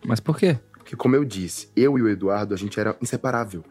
Mas 0.04 0.20
por 0.20 0.38
quê? 0.38 0.58
Porque, 0.72 0.96
como 0.96 1.16
eu 1.16 1.24
disse, 1.24 1.70
eu 1.74 1.98
e 1.98 2.02
o 2.02 2.08
Eduardo, 2.08 2.54
a 2.54 2.56
gente 2.56 2.78
era 2.78 2.96
inseparável. 3.00 3.64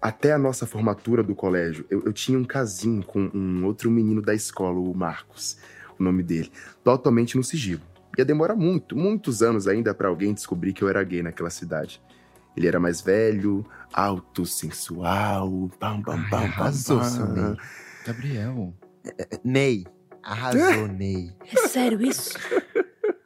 Até 0.00 0.32
a 0.32 0.38
nossa 0.38 0.66
formatura 0.66 1.22
do 1.22 1.34
colégio, 1.34 1.84
eu, 1.88 2.02
eu 2.04 2.12
tinha 2.12 2.38
um 2.38 2.44
casinho 2.44 3.02
com 3.02 3.30
um 3.32 3.64
outro 3.64 3.90
menino 3.90 4.20
da 4.20 4.34
escola, 4.34 4.78
o 4.78 4.94
Marcos, 4.94 5.56
o 5.98 6.02
nome 6.02 6.22
dele, 6.22 6.52
totalmente 6.84 7.36
no 7.36 7.42
sigilo. 7.42 7.80
Ia 8.18 8.24
demorar 8.24 8.54
muito, 8.54 8.94
muitos 8.94 9.42
anos 9.42 9.66
ainda 9.66 9.94
pra 9.94 10.08
alguém 10.08 10.34
descobrir 10.34 10.72
que 10.72 10.82
eu 10.82 10.88
era 10.88 11.02
gay 11.02 11.22
naquela 11.22 11.50
cidade. 11.50 12.00
Ele 12.56 12.66
era 12.66 12.80
mais 12.80 13.00
velho, 13.00 13.64
alto, 13.92 14.46
sensual, 14.46 15.70
pam, 15.78 16.00
pam, 16.02 16.22
pam, 16.22 16.28
pam, 16.30 16.38
Arrasou, 16.38 17.00
pam. 17.00 17.08
seu 17.08 17.26
Ney. 17.28 17.56
Gabriel. 18.06 18.74
Ney. 19.44 19.84
Arrasou, 20.22 20.86
Ney. 20.88 21.32
É 21.52 21.68
sério 21.68 22.00
isso? 22.02 22.38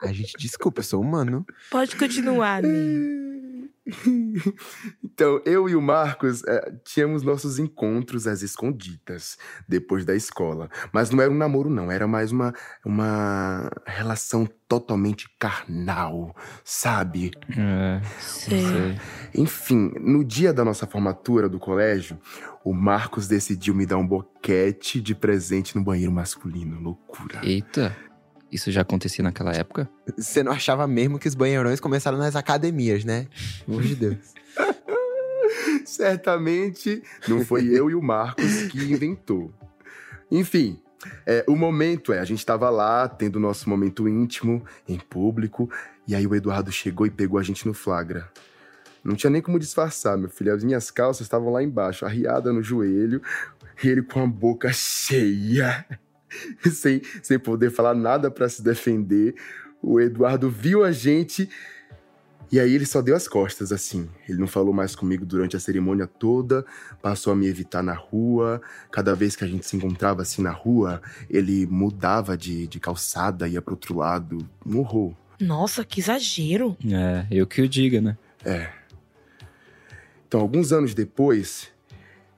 A 0.03 0.13
gente, 0.13 0.37
desculpa, 0.39 0.81
eu 0.81 0.85
sou 0.85 1.01
humano. 1.01 1.47
Pode 1.71 1.97
continuar, 1.97 2.63
Ney. 2.63 3.31
Então, 5.03 5.41
eu 5.45 5.69
e 5.69 5.75
o 5.75 5.83
Marcos 5.83 6.43
eh, 6.45 6.73
tínhamos 6.85 7.23
nossos 7.23 7.59
encontros 7.59 8.27
às 8.27 8.43
escondidas, 8.43 9.37
depois 9.69 10.05
da 10.05 10.15
escola. 10.15 10.71
Mas 10.93 11.11
não 11.11 11.21
era 11.21 11.31
um 11.31 11.37
namoro, 11.37 11.69
não. 11.69 11.91
Era 11.91 12.07
mais 12.07 12.33
uma, 12.33 12.55
uma 12.85 13.71
relação 13.85 14.49
totalmente 14.69 15.29
carnal, 15.39 16.35
sabe? 16.65 17.33
É, 17.51 18.01
sei. 18.21 18.99
Enfim, 19.35 19.93
no 20.01 20.25
dia 20.25 20.53
da 20.53 20.65
nossa 20.65 20.87
formatura 20.87 21.49
do 21.49 21.59
colégio, 21.59 22.19
o 22.65 22.73
Marcos 22.73 23.27
decidiu 23.27 23.75
me 23.75 23.85
dar 23.85 23.99
um 23.99 24.07
boquete 24.07 25.01
de 25.01 25.15
presente 25.15 25.77
no 25.77 25.85
banheiro 25.85 26.13
masculino. 26.13 26.81
Loucura. 26.81 27.41
Eita, 27.43 27.95
isso 28.51 28.71
já 28.71 28.83
acontecia 28.83 29.23
naquela 29.23 29.53
época? 29.53 29.89
Você 30.17 30.43
não 30.43 30.53
achava 30.53 30.87
mesmo 30.87 31.19
que 31.19 31.29
os 31.29 31.35
banheirões 31.35 31.81
começaram 31.81 32.19
nas 32.19 32.37
academias, 32.37 33.05
né? 33.05 33.27
Pelo 33.65 33.79
amor 33.79 33.89
de 33.89 33.95
Deus. 33.95 34.35
Certamente 35.85 37.03
não 37.29 37.45
foi 37.45 37.67
eu 37.67 37.91
e 37.91 37.95
o 37.95 38.03
Marcos 38.03 38.65
que 38.65 38.79
inventou. 38.93 39.53
Enfim, 40.31 40.81
é, 41.27 41.45
o 41.49 41.57
momento 41.57 42.13
é, 42.13 42.19
a 42.19 42.25
gente 42.25 42.45
tava 42.45 42.69
lá, 42.71 43.09
tendo 43.09 43.37
o 43.37 43.41
nosso 43.41 43.69
momento 43.69 44.09
íntimo, 44.09 44.65
em 44.89 44.99
público, 44.99 45.71
e 46.07 46.15
aí 46.15 46.27
o 46.27 46.35
Eduardo 46.35 46.71
chegou 46.71 47.07
e 47.07 47.11
pegou 47.11 47.39
a 47.39 47.43
gente 47.43 47.67
no 47.67 47.75
flagra. 47.75 48.31
Não 49.03 49.15
tinha 49.15 49.31
nem 49.31 49.41
como 49.41 49.59
disfarçar, 49.59 50.19
meu 50.19 50.29
filho. 50.29 50.55
As 50.55 50.63
minhas 50.63 50.91
calças 50.91 51.23
estavam 51.23 51.51
lá 51.51 51.63
embaixo, 51.63 52.05
arriada 52.05 52.53
no 52.53 52.63
joelho, 52.63 53.23
e 53.83 53.89
ele 53.89 54.03
com 54.03 54.23
a 54.23 54.27
boca 54.27 54.71
cheia, 54.73 55.87
sem, 56.73 57.03
sem 57.23 57.39
poder 57.39 57.71
falar 57.71 57.95
nada 57.95 58.31
pra 58.31 58.49
se 58.49 58.63
defender. 58.63 59.35
O 59.83 60.01
Eduardo 60.01 60.51
viu 60.51 60.85
a 60.85 60.93
gente 60.93 61.49
e 62.53 62.59
aí 62.59 62.75
ele 62.75 62.85
só 62.85 63.01
deu 63.01 63.15
as 63.15 63.29
costas, 63.29 63.71
assim. 63.71 64.09
Ele 64.29 64.39
não 64.39 64.49
falou 64.49 64.75
mais 64.75 64.97
comigo 64.97 65.25
durante 65.25 65.57
a 65.57 65.61
cerimônia 65.61 66.09
toda, 66.09 66.67
passou 67.01 67.33
a 67.33 67.37
me 67.37 67.47
evitar 67.47 67.81
na 67.81 67.95
rua. 67.95 68.61
Cada 68.91 69.15
vez 69.15 69.37
que 69.37 69.45
a 69.45 69.47
gente 69.47 69.65
se 69.65 69.77
encontrava 69.77 70.23
assim 70.23 70.43
na 70.43 70.51
rua, 70.51 71.01
ele 71.29 71.65
mudava 71.67 72.37
de, 72.37 72.67
de 72.67 72.81
calçada, 72.81 73.47
ia 73.47 73.63
pro 73.63 73.75
outro 73.75 73.97
lado. 73.97 74.39
Um 74.67 74.79
horror. 74.79 75.15
Nossa, 75.41 75.85
que 75.85 76.01
exagero. 76.01 76.77
É, 76.85 77.25
eu 77.31 77.47
que 77.47 77.63
o 77.63 77.69
diga, 77.69 78.01
né? 78.01 78.19
É. 78.45 78.69
Então, 80.27 80.41
alguns 80.41 80.73
anos 80.73 80.93
depois, 80.93 81.69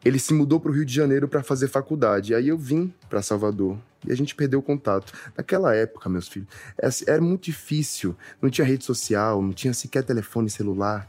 ele 0.05 0.19
se 0.19 0.35
mudou 0.35 0.59
pro 0.59 0.73
Rio 0.73 0.85
de 0.85 0.93
Janeiro 0.93 1.29
para 1.29 1.43
fazer 1.43 1.69
faculdade. 1.69 2.35
Aí 2.35 2.49
eu 2.49 2.59
vim 2.59 2.93
para 3.09 3.23
Salvador. 3.23 3.79
E 4.07 4.11
a 4.11 4.17
gente 4.17 4.35
perdeu 4.35 4.59
o 4.59 4.63
contato. 4.63 5.13
Naquela 5.37 5.75
época, 5.75 6.09
meus 6.09 6.27
filhos, 6.27 6.49
era, 6.77 6.93
era 7.07 7.23
muito 7.23 7.45
difícil. 7.45 8.17
Não 8.41 8.51
tinha 8.51 8.67
rede 8.67 8.85
social, 8.85 9.41
não 9.41 9.53
tinha 9.53 9.73
sequer 9.73 10.03
telefone 10.03 10.51
celular. 10.51 11.09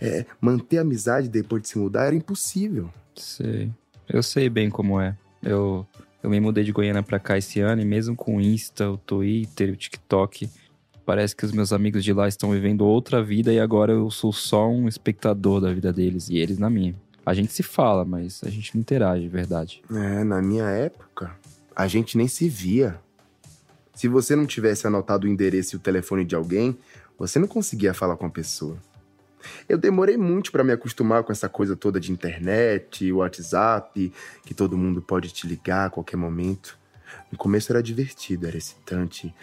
É, 0.00 0.26
manter 0.40 0.78
amizade 0.78 1.28
depois 1.28 1.62
de 1.62 1.68
se 1.68 1.78
mudar 1.78 2.06
era 2.06 2.14
impossível. 2.14 2.90
Sei. 3.14 3.70
Eu 4.08 4.22
sei 4.22 4.50
bem 4.50 4.68
como 4.68 5.00
é. 5.00 5.16
Eu, 5.42 5.86
eu 6.22 6.28
me 6.28 6.38
mudei 6.40 6.64
de 6.64 6.72
Goiânia 6.72 7.02
pra 7.02 7.18
cá 7.18 7.38
esse 7.38 7.60
ano 7.60 7.80
e 7.80 7.84
mesmo 7.84 8.14
com 8.14 8.36
o 8.36 8.40
Insta, 8.40 8.90
o 8.90 8.98
Twitter, 8.98 9.72
o 9.72 9.76
TikTok, 9.76 10.50
parece 11.06 11.34
que 11.34 11.44
os 11.44 11.52
meus 11.52 11.72
amigos 11.72 12.04
de 12.04 12.12
lá 12.12 12.28
estão 12.28 12.50
vivendo 12.50 12.84
outra 12.84 13.22
vida 13.22 13.52
e 13.52 13.60
agora 13.60 13.92
eu 13.92 14.10
sou 14.10 14.32
só 14.32 14.68
um 14.68 14.88
espectador 14.88 15.60
da 15.60 15.72
vida 15.72 15.92
deles 15.92 16.28
e 16.28 16.36
eles 16.36 16.58
na 16.58 16.68
minha. 16.68 16.94
A 17.24 17.32
gente 17.32 17.52
se 17.52 17.62
fala, 17.62 18.04
mas 18.04 18.42
a 18.44 18.50
gente 18.50 18.74
não 18.74 18.80
interage 18.80 19.22
de 19.22 19.28
verdade. 19.28 19.82
É, 19.90 20.24
na 20.24 20.42
minha 20.42 20.64
época, 20.64 21.34
a 21.74 21.86
gente 21.86 22.18
nem 22.18 22.28
se 22.28 22.48
via. 22.48 23.00
Se 23.94 24.08
você 24.08 24.36
não 24.36 24.46
tivesse 24.46 24.86
anotado 24.86 25.26
o 25.26 25.30
endereço 25.30 25.74
e 25.74 25.78
o 25.78 25.80
telefone 25.80 26.24
de 26.24 26.34
alguém, 26.34 26.76
você 27.18 27.38
não 27.38 27.46
conseguia 27.46 27.94
falar 27.94 28.16
com 28.16 28.26
a 28.26 28.30
pessoa. 28.30 28.76
Eu 29.68 29.78
demorei 29.78 30.16
muito 30.16 30.50
para 30.50 30.64
me 30.64 30.72
acostumar 30.72 31.22
com 31.22 31.32
essa 31.32 31.48
coisa 31.48 31.76
toda 31.76 32.00
de 32.00 32.10
internet, 32.10 33.12
WhatsApp, 33.12 34.12
que 34.44 34.54
todo 34.54 34.76
mundo 34.76 35.02
pode 35.02 35.30
te 35.30 35.46
ligar 35.46 35.86
a 35.86 35.90
qualquer 35.90 36.16
momento. 36.16 36.78
No 37.30 37.38
começo 37.38 37.72
era 37.72 37.82
divertido, 37.82 38.46
era 38.46 38.56
excitante. 38.56 39.34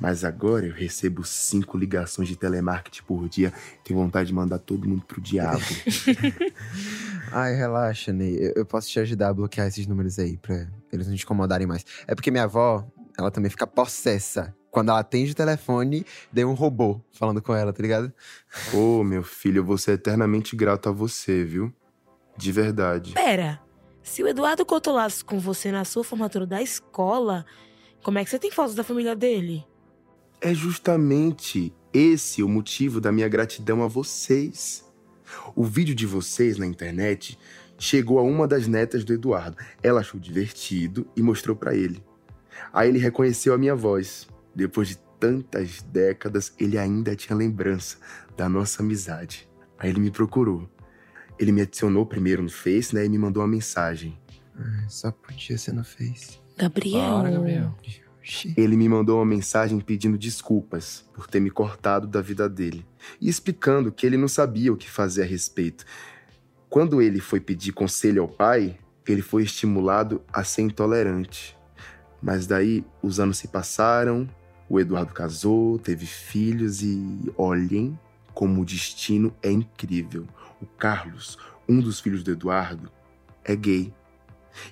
Mas 0.00 0.22
agora 0.22 0.66
eu 0.66 0.72
recebo 0.72 1.24
cinco 1.24 1.76
ligações 1.76 2.28
de 2.28 2.36
telemarketing 2.36 3.02
por 3.02 3.28
dia. 3.28 3.52
Tenho 3.82 3.98
vontade 3.98 4.28
de 4.28 4.34
mandar 4.34 4.58
todo 4.58 4.88
mundo 4.88 5.04
pro 5.06 5.20
diabo. 5.20 5.60
Ai, 7.32 7.54
relaxa, 7.54 8.12
Ney. 8.12 8.36
Eu, 8.38 8.52
eu 8.56 8.66
posso 8.66 8.88
te 8.88 8.98
ajudar 9.00 9.28
a 9.28 9.34
bloquear 9.34 9.66
esses 9.66 9.86
números 9.86 10.18
aí, 10.18 10.36
pra 10.36 10.66
eles 10.92 11.06
não 11.06 11.16
te 11.16 11.24
incomodarem 11.24 11.66
mais. 11.66 11.84
É 12.06 12.14
porque 12.14 12.30
minha 12.30 12.44
avó, 12.44 12.86
ela 13.18 13.30
também 13.30 13.50
fica 13.50 13.66
possessa. 13.66 14.54
Quando 14.70 14.90
ela 14.90 15.00
atende 15.00 15.32
o 15.32 15.34
telefone, 15.34 16.04
deu 16.32 16.48
um 16.48 16.54
robô 16.54 17.00
falando 17.12 17.40
com 17.40 17.54
ela, 17.54 17.72
tá 17.72 17.82
ligado? 17.82 18.12
Ô, 18.72 19.02
meu 19.02 19.22
filho, 19.22 19.60
eu 19.60 19.64
vou 19.64 19.78
ser 19.78 19.92
eternamente 19.92 20.54
grato 20.54 20.88
a 20.88 20.92
você, 20.92 21.42
viu? 21.42 21.72
De 22.36 22.52
verdade. 22.52 23.12
Pera, 23.14 23.60
se 24.02 24.22
o 24.22 24.28
Eduardo 24.28 24.64
cortou 24.64 24.94
laços 24.94 25.22
com 25.22 25.38
você 25.38 25.72
na 25.72 25.84
sua 25.84 26.04
formatura 26.04 26.46
da 26.46 26.62
escola, 26.62 27.44
como 28.02 28.18
é 28.18 28.24
que 28.24 28.30
você 28.30 28.38
tem 28.38 28.50
fotos 28.50 28.74
da 28.74 28.84
família 28.84 29.16
dele? 29.16 29.66
É 30.40 30.54
justamente 30.54 31.74
esse 31.92 32.42
o 32.42 32.48
motivo 32.48 33.00
da 33.00 33.10
minha 33.10 33.28
gratidão 33.28 33.82
a 33.82 33.88
vocês. 33.88 34.87
O 35.54 35.64
vídeo 35.64 35.94
de 35.94 36.06
vocês 36.06 36.58
na 36.58 36.66
internet 36.66 37.38
chegou 37.78 38.18
a 38.18 38.22
uma 38.22 38.46
das 38.46 38.66
netas 38.66 39.04
do 39.04 39.12
Eduardo. 39.12 39.56
Ela 39.82 40.00
achou 40.00 40.18
divertido 40.18 41.06
e 41.16 41.22
mostrou 41.22 41.56
para 41.56 41.74
ele. 41.74 42.02
Aí 42.72 42.88
ele 42.88 42.98
reconheceu 42.98 43.54
a 43.54 43.58
minha 43.58 43.74
voz. 43.74 44.28
Depois 44.54 44.88
de 44.88 44.98
tantas 45.20 45.82
décadas, 45.82 46.52
ele 46.58 46.78
ainda 46.78 47.14
tinha 47.14 47.36
lembrança 47.36 47.98
da 48.36 48.48
nossa 48.48 48.82
amizade. 48.82 49.48
Aí 49.78 49.90
ele 49.90 50.00
me 50.00 50.10
procurou. 50.10 50.68
Ele 51.38 51.52
me 51.52 51.62
adicionou 51.62 52.04
primeiro 52.04 52.42
no 52.42 52.50
Face, 52.50 52.94
né, 52.94 53.04
e 53.04 53.08
me 53.08 53.18
mandou 53.18 53.42
uma 53.42 53.48
mensagem. 53.48 54.18
Só 54.88 55.12
podia 55.12 55.56
ser 55.56 55.72
no 55.72 55.84
Face. 55.84 56.40
Gabriel. 56.56 57.00
Para, 57.00 57.30
Gabriel. 57.30 57.76
Ele 58.56 58.76
me 58.76 58.88
mandou 58.88 59.18
uma 59.18 59.24
mensagem 59.24 59.80
pedindo 59.80 60.18
desculpas 60.18 61.08
por 61.14 61.26
ter 61.26 61.40
me 61.40 61.50
cortado 61.50 62.06
da 62.06 62.20
vida 62.20 62.48
dele 62.48 62.84
e 63.20 63.28
explicando 63.28 63.90
que 63.90 64.06
ele 64.06 64.16
não 64.16 64.28
sabia 64.28 64.72
o 64.72 64.76
que 64.76 64.90
fazer 64.90 65.22
a 65.22 65.26
respeito. 65.26 65.84
Quando 66.68 67.00
ele 67.00 67.20
foi 67.20 67.40
pedir 67.40 67.72
conselho 67.72 68.22
ao 68.22 68.28
pai, 68.28 68.78
ele 69.06 69.22
foi 69.22 69.42
estimulado 69.44 70.22
a 70.30 70.44
ser 70.44 70.62
intolerante. 70.62 71.56
Mas 72.20 72.46
daí 72.46 72.84
os 73.02 73.18
anos 73.18 73.38
se 73.38 73.48
passaram, 73.48 74.28
o 74.68 74.78
Eduardo 74.78 75.14
casou, 75.14 75.78
teve 75.78 76.04
filhos 76.04 76.82
e 76.82 77.32
olhem 77.36 77.98
como 78.34 78.60
o 78.60 78.64
destino 78.64 79.34
é 79.42 79.50
incrível. 79.50 80.26
O 80.60 80.66
Carlos, 80.66 81.38
um 81.68 81.80
dos 81.80 82.00
filhos 82.00 82.22
do 82.22 82.30
Eduardo, 82.30 82.90
é 83.44 83.56
gay. 83.56 83.92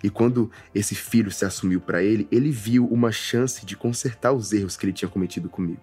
E 0.03 0.11
quando 0.11 0.51
esse 0.75 0.95
filho 0.95 1.31
se 1.31 1.45
assumiu 1.45 1.81
para 1.81 2.03
ele, 2.03 2.27
ele 2.31 2.51
viu 2.51 2.87
uma 2.87 3.13
chance 3.13 3.65
de 3.65 3.77
consertar 3.77 4.33
os 4.33 4.53
erros 4.53 4.77
que 4.77 4.85
ele 4.85 4.93
tinha 4.93 5.09
cometido 5.09 5.49
comigo. 5.49 5.81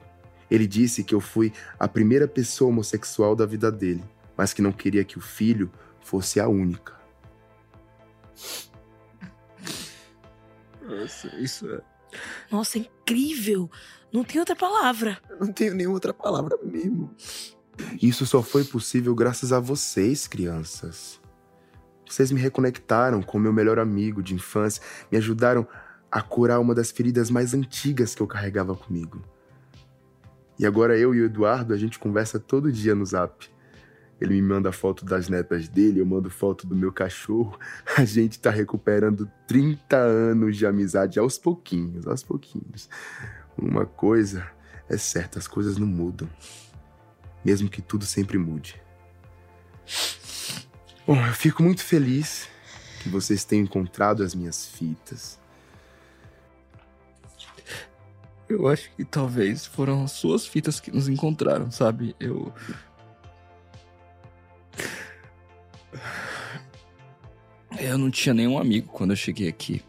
Ele 0.50 0.68
disse 0.68 1.04
que 1.04 1.16
eu 1.16 1.22
fui 1.22 1.52
a 1.80 1.88
primeira 1.88 2.28
pessoa 2.28 2.70
homossexual 2.70 3.36
da 3.36 3.46
vida 3.46 3.72
dele, 3.72 4.04
mas 4.38 4.54
que 4.54 4.62
não 4.62 4.72
queria 4.72 5.04
que 5.04 5.18
o 5.18 5.22
filho 5.22 5.72
fosse 6.02 6.40
a 6.40 6.48
única. 6.48 6.94
Nossa, 10.82 11.28
isso 11.38 11.70
é. 11.72 11.82
Nossa, 12.52 12.78
incrível. 12.78 13.70
Não 14.12 14.24
tem 14.24 14.40
outra 14.40 14.56
palavra. 14.56 15.20
Eu 15.30 15.40
não 15.40 15.52
tenho 15.52 15.74
nenhuma 15.74 15.96
outra 15.96 16.14
palavra 16.14 16.58
mesmo. 16.62 17.10
Isso 18.02 18.26
só 18.26 18.44
foi 18.44 18.64
possível 18.64 19.16
graças 19.16 19.52
a 19.52 19.60
vocês, 19.60 20.28
crianças. 20.28 21.20
Vocês 22.13 22.32
me 22.32 22.39
reconectaram 22.39 23.24
com 23.24 23.39
meu 23.39 23.51
melhor 23.51 23.79
amigo 23.79 24.22
de 24.22 24.36
infância, 24.36 24.84
me 25.12 25.17
ajudaram 25.17 25.67
a 26.12 26.22
curar 26.22 26.60
uma 26.60 26.75
das 26.75 26.91
feridas 26.91 27.32
mais 27.32 27.55
antigas 27.55 28.13
que 28.13 28.22
eu 28.22 28.27
carregava 28.27 28.75
comigo. 28.75 29.20
E 30.60 30.63
agora 30.63 30.96
eu 30.96 31.15
e 31.15 31.22
o 31.22 31.25
Eduardo, 31.25 31.74
a 31.74 31.77
gente 31.77 31.98
conversa 31.98 32.39
todo 32.39 32.72
dia 32.72 32.93
no 32.93 33.03
zap. 33.03 33.50
Ele 34.22 34.36
me 34.36 34.43
manda 34.43 34.72
foto 34.72 35.03
das 35.03 35.27
netas 35.27 35.67
dele, 35.67 36.01
eu 36.01 36.05
mando 36.05 36.29
foto 36.29 36.67
do 36.67 36.75
meu 36.75 36.93
cachorro. 36.93 37.58
A 37.98 38.05
gente 38.05 38.39
tá 38.39 38.51
recuperando 38.51 39.27
30 39.48 39.98
anos 39.98 40.55
de 40.55 40.67
amizade 40.67 41.17
aos 41.17 41.39
pouquinhos, 41.39 42.08
aos 42.08 42.22
pouquinhos. 42.22 42.88
Uma 43.58 43.88
coisa 43.88 44.48
é 44.88 44.98
certa, 44.98 45.39
as 45.39 45.48
coisas 45.48 45.79
não 45.79 45.88
mudam. 45.88 46.29
Mesmo 47.43 47.67
que 47.67 47.82
tudo 47.82 48.05
sempre 48.05 48.38
mude. 48.38 48.79
Bom, 51.06 51.18
eu 51.18 51.34
fico 51.34 51.62
muito 51.62 51.84
feliz 51.84 52.48
que 53.02 53.10
vocês 53.10 53.44
tenham 53.44 53.66
encontrado 53.66 54.24
as 54.24 54.34
minhas 54.34 54.66
fitas. 54.66 55.38
Eu 58.48 58.68
acho 58.68 58.90
que 58.96 59.04
talvez 59.04 59.66
foram 59.66 60.04
as 60.04 60.14
suas 60.14 60.46
fitas 60.48 60.80
que 60.80 60.92
nos 60.92 61.10
encontraram, 61.10 61.70
sabe? 61.72 62.16
Eu. 62.20 62.54
Eu 67.80 67.98
não 67.98 68.10
tinha 68.10 68.34
nenhum 68.34 68.58
amigo 68.58 68.88
quando 68.88 69.12
eu 69.12 69.18
cheguei 69.18 69.50
aqui. 69.50 69.84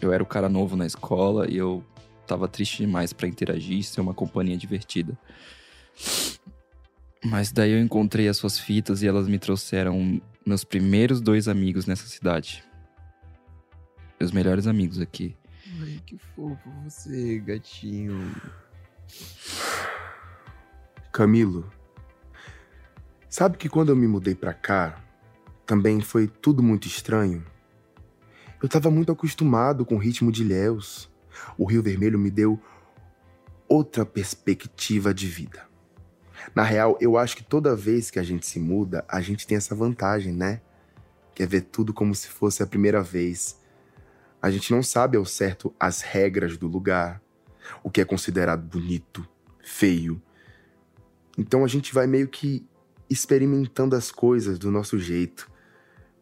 Eu 0.00 0.12
era 0.12 0.22
o 0.22 0.26
cara 0.26 0.48
novo 0.48 0.74
na 0.74 0.86
escola 0.86 1.48
e 1.48 1.56
eu 1.56 1.84
tava 2.26 2.48
triste 2.48 2.78
demais 2.78 3.12
pra 3.12 3.28
interagir 3.28 3.78
e 3.78 3.82
ser 3.84 4.00
uma 4.00 4.14
companhia 4.14 4.56
divertida. 4.56 5.16
Mas 7.24 7.50
daí 7.50 7.72
eu 7.72 7.80
encontrei 7.80 8.28
as 8.28 8.36
suas 8.36 8.58
fitas 8.58 9.02
e 9.02 9.06
elas 9.06 9.26
me 9.26 9.38
trouxeram 9.38 10.20
meus 10.44 10.64
primeiros 10.64 11.20
dois 11.20 11.48
amigos 11.48 11.86
nessa 11.86 12.06
cidade. 12.06 12.64
Meus 14.20 14.32
melhores 14.32 14.66
amigos 14.66 15.00
aqui. 15.00 15.36
Ai, 15.80 16.00
que 16.06 16.16
fofo 16.34 16.70
você, 16.84 17.38
gatinho. 17.40 18.34
Camilo, 21.12 21.70
sabe 23.28 23.56
que 23.56 23.68
quando 23.68 23.88
eu 23.88 23.96
me 23.96 24.06
mudei 24.06 24.34
pra 24.34 24.54
cá, 24.54 25.02
também 25.64 26.00
foi 26.00 26.28
tudo 26.28 26.62
muito 26.62 26.86
estranho? 26.86 27.44
Eu 28.62 28.68
tava 28.68 28.90
muito 28.90 29.12
acostumado 29.12 29.84
com 29.84 29.96
o 29.96 29.98
ritmo 29.98 30.30
de 30.30 30.42
Ilhéus. 30.42 31.10
O 31.58 31.64
Rio 31.64 31.82
Vermelho 31.82 32.18
me 32.18 32.30
deu 32.30 32.60
outra 33.68 34.06
perspectiva 34.06 35.12
de 35.12 35.26
vida. 35.26 35.66
Na 36.54 36.62
real, 36.62 36.96
eu 37.00 37.16
acho 37.16 37.36
que 37.36 37.44
toda 37.44 37.76
vez 37.76 38.10
que 38.10 38.18
a 38.18 38.22
gente 38.22 38.46
se 38.46 38.58
muda, 38.58 39.04
a 39.08 39.20
gente 39.20 39.46
tem 39.46 39.56
essa 39.56 39.74
vantagem, 39.74 40.32
né? 40.32 40.60
Que 41.34 41.42
é 41.42 41.46
ver 41.46 41.62
tudo 41.62 41.92
como 41.92 42.14
se 42.14 42.28
fosse 42.28 42.62
a 42.62 42.66
primeira 42.66 43.02
vez. 43.02 43.60
A 44.40 44.50
gente 44.50 44.70
não 44.72 44.82
sabe 44.82 45.16
ao 45.16 45.24
certo 45.24 45.74
as 45.78 46.00
regras 46.00 46.56
do 46.56 46.66
lugar, 46.68 47.20
o 47.82 47.90
que 47.90 48.00
é 48.00 48.04
considerado 48.04 48.62
bonito, 48.62 49.26
feio. 49.62 50.22
Então 51.36 51.64
a 51.64 51.68
gente 51.68 51.92
vai 51.92 52.06
meio 52.06 52.28
que 52.28 52.64
experimentando 53.08 53.94
as 53.94 54.10
coisas 54.10 54.58
do 54.58 54.70
nosso 54.70 54.98
jeito, 54.98 55.50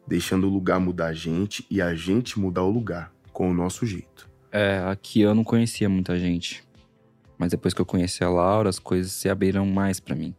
deixando 0.07 0.47
o 0.47 0.51
lugar 0.51 0.79
mudar 0.81 1.07
a 1.07 1.13
gente 1.13 1.67
e 1.71 1.81
a 1.81 1.95
gente 1.95 2.39
mudar 2.39 2.63
o 2.63 2.71
lugar 2.71 3.13
com 3.33 3.51
o 3.51 3.55
nosso 3.55 3.87
jeito. 3.87 4.29
É, 4.51 4.79
aqui 4.87 5.21
eu 5.21 5.35
não 5.35 5.45
conhecia 5.45 5.89
muita 5.89 6.19
gente. 6.19 6.65
Mas 7.38 7.51
depois 7.51 7.75
que 7.75 7.81
eu 7.81 7.87
conheci 7.87 8.23
a 8.23 8.29
Laura, 8.29 8.68
as 8.68 8.79
coisas 8.79 9.12
se 9.12 9.29
abriram 9.29 9.66
mais 9.66 10.01
pra 10.01 10.14
mim. 10.14 10.35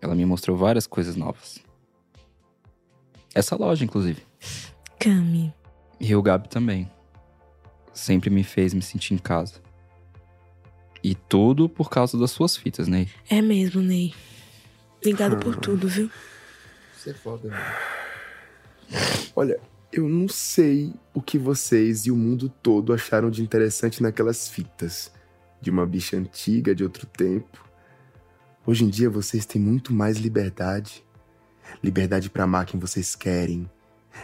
Ela 0.00 0.14
me 0.14 0.24
mostrou 0.24 0.56
várias 0.56 0.86
coisas 0.86 1.16
novas. 1.16 1.58
Essa 3.34 3.56
loja, 3.56 3.84
inclusive. 3.84 4.22
Cami. 5.00 5.52
E 5.98 6.14
o 6.14 6.22
Gabi 6.22 6.48
também. 6.48 6.90
Sempre 7.92 8.30
me 8.30 8.44
fez 8.44 8.72
me 8.72 8.82
sentir 8.82 9.14
em 9.14 9.18
casa. 9.18 9.54
E 11.02 11.14
tudo 11.14 11.68
por 11.68 11.90
causa 11.90 12.16
das 12.18 12.30
suas 12.30 12.56
fitas, 12.56 12.88
Ney. 12.88 13.08
É 13.28 13.42
mesmo, 13.42 13.82
Ney. 13.82 14.14
Obrigado 14.98 15.36
por 15.38 15.56
tudo, 15.56 15.86
viu? 15.88 16.10
Você 16.96 17.10
é 17.10 17.14
foda, 17.14 17.48
mano. 17.48 17.62
Olha, 19.36 19.60
eu 19.92 20.08
não 20.08 20.28
sei 20.28 20.94
o 21.12 21.20
que 21.20 21.38
vocês 21.38 22.06
e 22.06 22.10
o 22.10 22.16
mundo 22.16 22.48
todo 22.48 22.92
acharam 22.92 23.30
de 23.30 23.42
interessante 23.42 24.02
naquelas 24.02 24.48
fitas. 24.48 25.12
De 25.64 25.70
uma 25.70 25.86
bicha 25.86 26.14
antiga 26.18 26.74
de 26.74 26.84
outro 26.84 27.06
tempo. 27.06 27.64
Hoje 28.66 28.84
em 28.84 28.90
dia 28.90 29.08
vocês 29.08 29.46
têm 29.46 29.58
muito 29.58 29.94
mais 29.94 30.18
liberdade. 30.18 31.02
Liberdade 31.82 32.28
para 32.28 32.44
amar 32.44 32.66
quem 32.66 32.78
vocês 32.78 33.16
querem. 33.16 33.70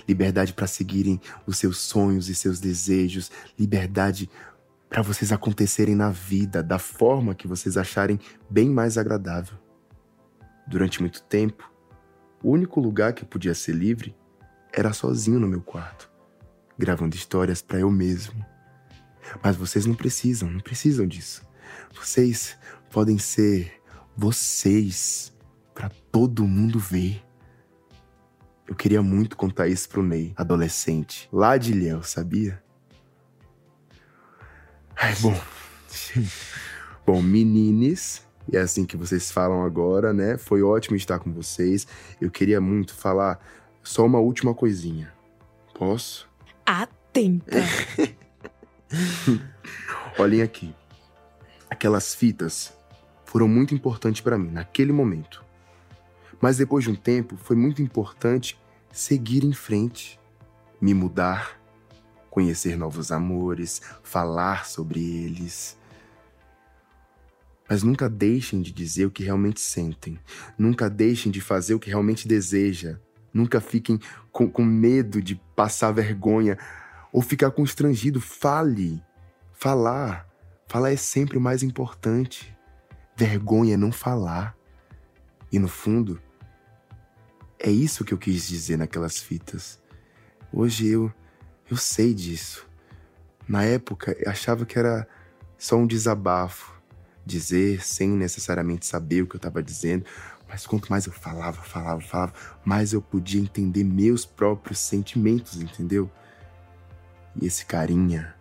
Liberdade 0.07 0.53
para 0.53 0.66
seguirem 0.66 1.18
os 1.46 1.57
seus 1.57 1.79
sonhos 1.79 2.29
e 2.29 2.35
seus 2.35 2.61
desejos. 2.61 3.31
Liberdade 3.59 4.29
para 4.90 5.00
vocês 5.00 5.33
acontecerem 5.33 5.94
na 5.94 6.11
vida 6.11 6.62
da 6.62 6.79
forma 6.79 7.35
que 7.35 7.48
vocês 7.48 7.79
acharem 7.79 8.20
bem 8.50 8.68
mais 8.68 8.98
agradável. 8.98 9.57
Durante 10.66 11.00
muito 11.00 11.22
tempo, 11.22 11.72
o 12.42 12.50
único 12.50 12.81
lugar 12.81 13.14
que 13.14 13.22
eu 13.22 13.26
podia 13.26 13.55
ser 13.55 13.72
livre 13.74 14.14
era 14.74 14.92
sozinho 14.92 15.40
no 15.40 15.48
meu 15.48 15.62
quarto, 15.62 16.11
gravando 16.76 17.16
histórias 17.16 17.62
para 17.62 17.81
eu 17.81 17.90
mesmo. 17.90 18.44
Mas 19.42 19.56
vocês 19.56 19.86
não 19.86 19.94
precisam, 19.94 20.50
não 20.50 20.60
precisam 20.60 21.06
disso. 21.06 21.42
Vocês 21.94 22.56
podem 22.90 23.18
ser 23.18 23.80
vocês 24.16 25.32
para 25.74 25.90
todo 26.10 26.46
mundo 26.46 26.78
ver. 26.78 27.22
Eu 28.66 28.74
queria 28.74 29.02
muito 29.02 29.36
contar 29.36 29.66
isso 29.66 29.88
pro 29.88 30.02
Ney, 30.02 30.32
adolescente, 30.36 31.28
lá 31.32 31.56
de 31.56 31.72
Ilhéu, 31.72 32.02
sabia? 32.02 32.62
Ai, 34.96 35.14
bom. 35.16 35.34
bom, 37.06 37.22
menines, 37.22 38.22
e 38.50 38.56
é 38.56 38.60
assim 38.60 38.84
que 38.84 38.96
vocês 38.96 39.30
falam 39.30 39.64
agora, 39.64 40.12
né? 40.12 40.36
Foi 40.36 40.62
ótimo 40.62 40.96
estar 40.96 41.18
com 41.18 41.32
vocês. 41.32 41.86
Eu 42.20 42.30
queria 42.30 42.60
muito 42.60 42.94
falar 42.94 43.40
só 43.82 44.04
uma 44.04 44.18
última 44.18 44.54
coisinha. 44.54 45.12
Posso? 45.74 46.28
Atenta. 46.66 47.56
Olhem 50.18 50.42
aqui. 50.42 50.74
Aquelas 51.68 52.14
fitas 52.14 52.72
foram 53.24 53.46
muito 53.46 53.74
importantes 53.74 54.20
para 54.20 54.37
mim 54.37 54.50
naquele 54.50 54.92
momento. 54.92 55.44
Mas 56.40 56.57
depois 56.57 56.85
de 56.85 56.90
um 56.90 56.96
tempo, 56.96 57.37
foi 57.37 57.55
muito 57.55 57.83
importante 57.83 58.59
seguir 58.90 59.44
em 59.44 59.53
frente, 59.53 60.18
me 60.81 60.94
mudar, 60.94 61.61
conhecer 62.31 62.76
novos 62.76 63.12
amores, 63.12 63.81
falar 64.03 64.66
sobre 64.66 65.00
eles. 65.00 65.79
Mas 67.68 67.83
nunca 67.85 68.09
deixem 68.09 68.61
de 68.61 68.72
dizer 68.72 69.07
o 69.07 69.11
que 69.11 69.22
realmente 69.22 69.61
sentem. 69.61 70.18
Nunca 70.59 70.90
deixem 70.90 71.31
de 71.31 71.40
fazer 71.40 71.74
o 71.74 71.79
que 71.79 71.88
realmente 71.88 72.26
deseja. 72.26 72.98
Nunca 73.33 73.61
fiquem 73.61 74.00
com, 74.33 74.50
com 74.50 74.64
medo 74.64 75.22
de 75.22 75.37
passar 75.55 75.92
vergonha 75.92 76.59
ou 77.12 77.22
ficar 77.22 77.50
constrangido. 77.50 78.20
Fale. 78.20 79.02
Falar. 79.52 80.28
Falar 80.66 80.92
é 80.92 80.96
sempre 80.96 81.36
o 81.36 81.40
mais 81.40 81.62
importante. 81.62 82.56
Vergonha 83.16 83.74
é 83.74 83.76
não 83.76 83.92
falar. 83.92 84.56
E 85.52 85.58
no 85.58 85.68
fundo, 85.68 86.20
é 87.58 87.70
isso 87.70 88.04
que 88.04 88.14
eu 88.14 88.18
quis 88.18 88.46
dizer 88.46 88.76
naquelas 88.76 89.18
fitas. 89.18 89.80
Hoje 90.52 90.86
eu 90.88 91.12
eu 91.70 91.76
sei 91.76 92.12
disso. 92.12 92.68
Na 93.46 93.62
época, 93.62 94.16
eu 94.18 94.30
achava 94.30 94.66
que 94.66 94.78
era 94.78 95.06
só 95.56 95.76
um 95.76 95.86
desabafo, 95.86 96.80
dizer 97.24 97.82
sem 97.84 98.08
necessariamente 98.08 98.86
saber 98.86 99.22
o 99.22 99.26
que 99.26 99.36
eu 99.36 99.38
estava 99.38 99.62
dizendo, 99.62 100.04
mas 100.48 100.66
quanto 100.66 100.90
mais 100.90 101.06
eu 101.06 101.12
falava, 101.12 101.62
falava, 101.62 102.00
falava, 102.00 102.32
mais 102.64 102.92
eu 102.92 103.00
podia 103.00 103.40
entender 103.40 103.84
meus 103.84 104.24
próprios 104.24 104.80
sentimentos, 104.80 105.60
entendeu? 105.60 106.10
E 107.40 107.46
esse 107.46 107.64
carinha 107.64 108.35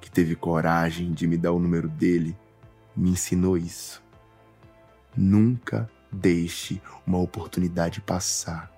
que 0.00 0.10
teve 0.10 0.36
coragem 0.36 1.12
de 1.12 1.26
me 1.26 1.38
dar 1.38 1.52
o 1.52 1.58
número 1.58 1.88
dele 1.88 2.36
me 2.94 3.10
ensinou 3.10 3.56
isso. 3.56 4.02
Nunca 5.16 5.90
deixe 6.10 6.80
uma 7.06 7.18
oportunidade 7.18 8.00
passar. 8.00 8.70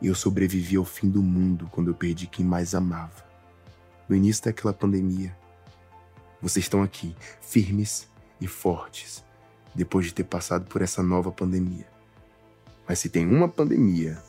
Eu 0.00 0.14
sobrevivi 0.14 0.76
ao 0.76 0.84
fim 0.84 1.10
do 1.10 1.22
mundo 1.22 1.68
quando 1.70 1.88
eu 1.88 1.94
perdi 1.94 2.26
quem 2.26 2.44
mais 2.44 2.74
amava. 2.74 3.26
No 4.08 4.16
início 4.16 4.44
daquela 4.44 4.72
pandemia, 4.72 5.36
vocês 6.40 6.64
estão 6.64 6.82
aqui, 6.82 7.14
firmes 7.40 8.08
e 8.40 8.46
fortes, 8.46 9.24
depois 9.74 10.06
de 10.06 10.14
ter 10.14 10.24
passado 10.24 10.66
por 10.66 10.80
essa 10.80 11.02
nova 11.02 11.30
pandemia. 11.30 11.86
Mas 12.88 13.00
se 13.00 13.10
tem 13.10 13.26
uma 13.26 13.48
pandemia 13.48 14.22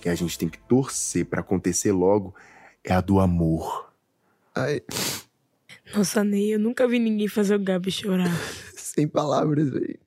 que 0.00 0.08
a 0.08 0.14
gente 0.14 0.38
tem 0.38 0.48
que 0.48 0.58
torcer 0.58 1.26
para 1.26 1.40
acontecer 1.40 1.92
logo, 1.92 2.34
é 2.84 2.92
a 2.92 3.00
do 3.00 3.20
amor. 3.20 3.92
Ai, 4.54 4.82
Nossa, 5.94 6.22
Ney, 6.24 6.54
eu 6.54 6.58
nunca 6.58 6.86
vi 6.86 6.98
ninguém 6.98 7.28
fazer 7.28 7.54
o 7.54 7.58
Gabi 7.58 7.90
chorar. 7.90 8.30
sem 8.76 9.06
palavras, 9.08 9.70
velho. 9.70 9.98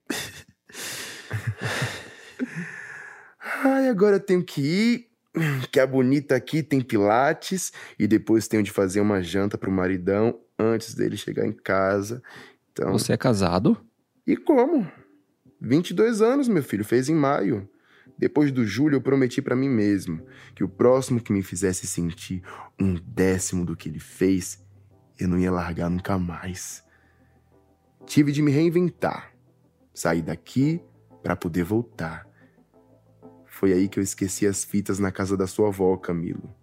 Ai, 3.63 3.89
agora 3.89 4.17
eu 4.17 4.19
tenho 4.19 4.43
que 4.43 4.61
ir, 4.61 5.07
que 5.71 5.79
a 5.79 5.87
bonita 5.87 6.35
aqui 6.35 6.61
tem 6.63 6.81
pilates 6.81 7.71
e 7.97 8.07
depois 8.07 8.47
tenho 8.47 8.63
de 8.63 8.71
fazer 8.71 9.01
uma 9.01 9.21
janta 9.21 9.57
pro 9.57 9.71
maridão 9.71 10.39
antes 10.57 10.93
dele 10.93 11.17
chegar 11.17 11.45
em 11.45 11.51
casa. 11.53 12.21
Então, 12.71 12.91
Você 12.91 13.13
é 13.13 13.17
casado? 13.17 13.77
e 14.27 14.35
como? 14.35 14.89
22 15.61 16.21
anos, 16.21 16.47
meu 16.47 16.63
filho, 16.63 16.83
fez 16.83 17.09
em 17.09 17.15
maio. 17.15 17.67
Depois 18.17 18.51
do 18.51 18.65
julho, 18.65 18.95
eu 18.95 19.01
prometi 19.01 19.41
pra 19.41 19.55
mim 19.55 19.69
mesmo 19.69 20.25
que 20.53 20.63
o 20.63 20.69
próximo 20.69 21.19
que 21.19 21.33
me 21.33 21.43
fizesse 21.43 21.85
sentir 21.85 22.41
um 22.79 22.93
décimo 22.93 23.65
do 23.65 23.75
que 23.75 23.89
ele 23.89 23.99
fez, 23.99 24.63
eu 25.19 25.27
não 25.27 25.37
ia 25.37 25.51
largar 25.51 25.89
nunca 25.89 26.17
mais. 26.17 26.83
Tive 28.05 28.31
de 28.31 28.41
me 28.41 28.51
reinventar, 28.51 29.33
sair 29.93 30.21
daqui 30.21 30.81
pra 31.21 31.35
poder 31.35 31.63
voltar. 31.63 32.27
Foi 33.45 33.73
aí 33.73 33.89
que 33.89 33.99
eu 33.99 34.03
esqueci 34.03 34.45
as 34.45 34.63
fitas 34.63 34.99
na 34.99 35.11
casa 35.11 35.35
da 35.35 35.47
sua 35.47 35.69
avó, 35.69 35.95
Camilo. 35.97 36.53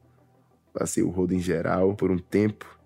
Passei 0.73 1.03
o 1.03 1.11
rodo 1.11 1.35
em 1.35 1.39
geral 1.39 1.95
por 1.95 2.11
um 2.11 2.19
tempo, 2.19 2.79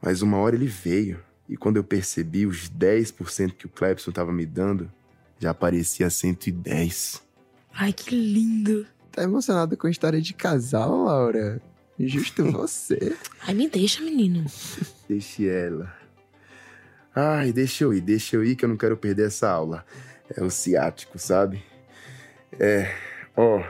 mas 0.00 0.22
uma 0.22 0.36
hora 0.36 0.54
ele 0.54 0.66
veio. 0.66 1.20
E 1.48 1.56
quando 1.56 1.76
eu 1.76 1.84
percebi 1.84 2.46
os 2.46 2.70
10% 2.70 3.54
que 3.54 3.66
o 3.66 3.68
Clepson 3.68 4.10
estava 4.10 4.32
me 4.32 4.46
dando, 4.46 4.90
já 5.38 5.52
parecia 5.52 6.08
110. 6.08 7.31
Ai, 7.74 7.92
que 7.92 8.14
lindo. 8.14 8.86
Tá 9.10 9.22
emocionada 9.22 9.76
com 9.76 9.86
a 9.86 9.90
história 9.90 10.20
de 10.20 10.34
casal, 10.34 11.04
Laura? 11.04 11.60
Justo 11.98 12.44
você. 12.50 13.16
Ai, 13.46 13.54
me 13.54 13.68
deixa, 13.68 14.02
menino. 14.02 14.44
Deixe 15.08 15.48
ela. 15.48 15.92
Ai, 17.14 17.52
deixa 17.52 17.84
eu 17.84 17.92
ir, 17.92 18.00
deixa 18.00 18.36
eu 18.36 18.44
ir 18.44 18.56
que 18.56 18.64
eu 18.64 18.68
não 18.70 18.76
quero 18.76 18.96
perder 18.96 19.26
essa 19.26 19.50
aula. 19.50 19.84
É 20.34 20.42
o 20.42 20.48
ciático, 20.48 21.18
sabe? 21.18 21.62
É, 22.58 22.94
ó. 23.36 23.62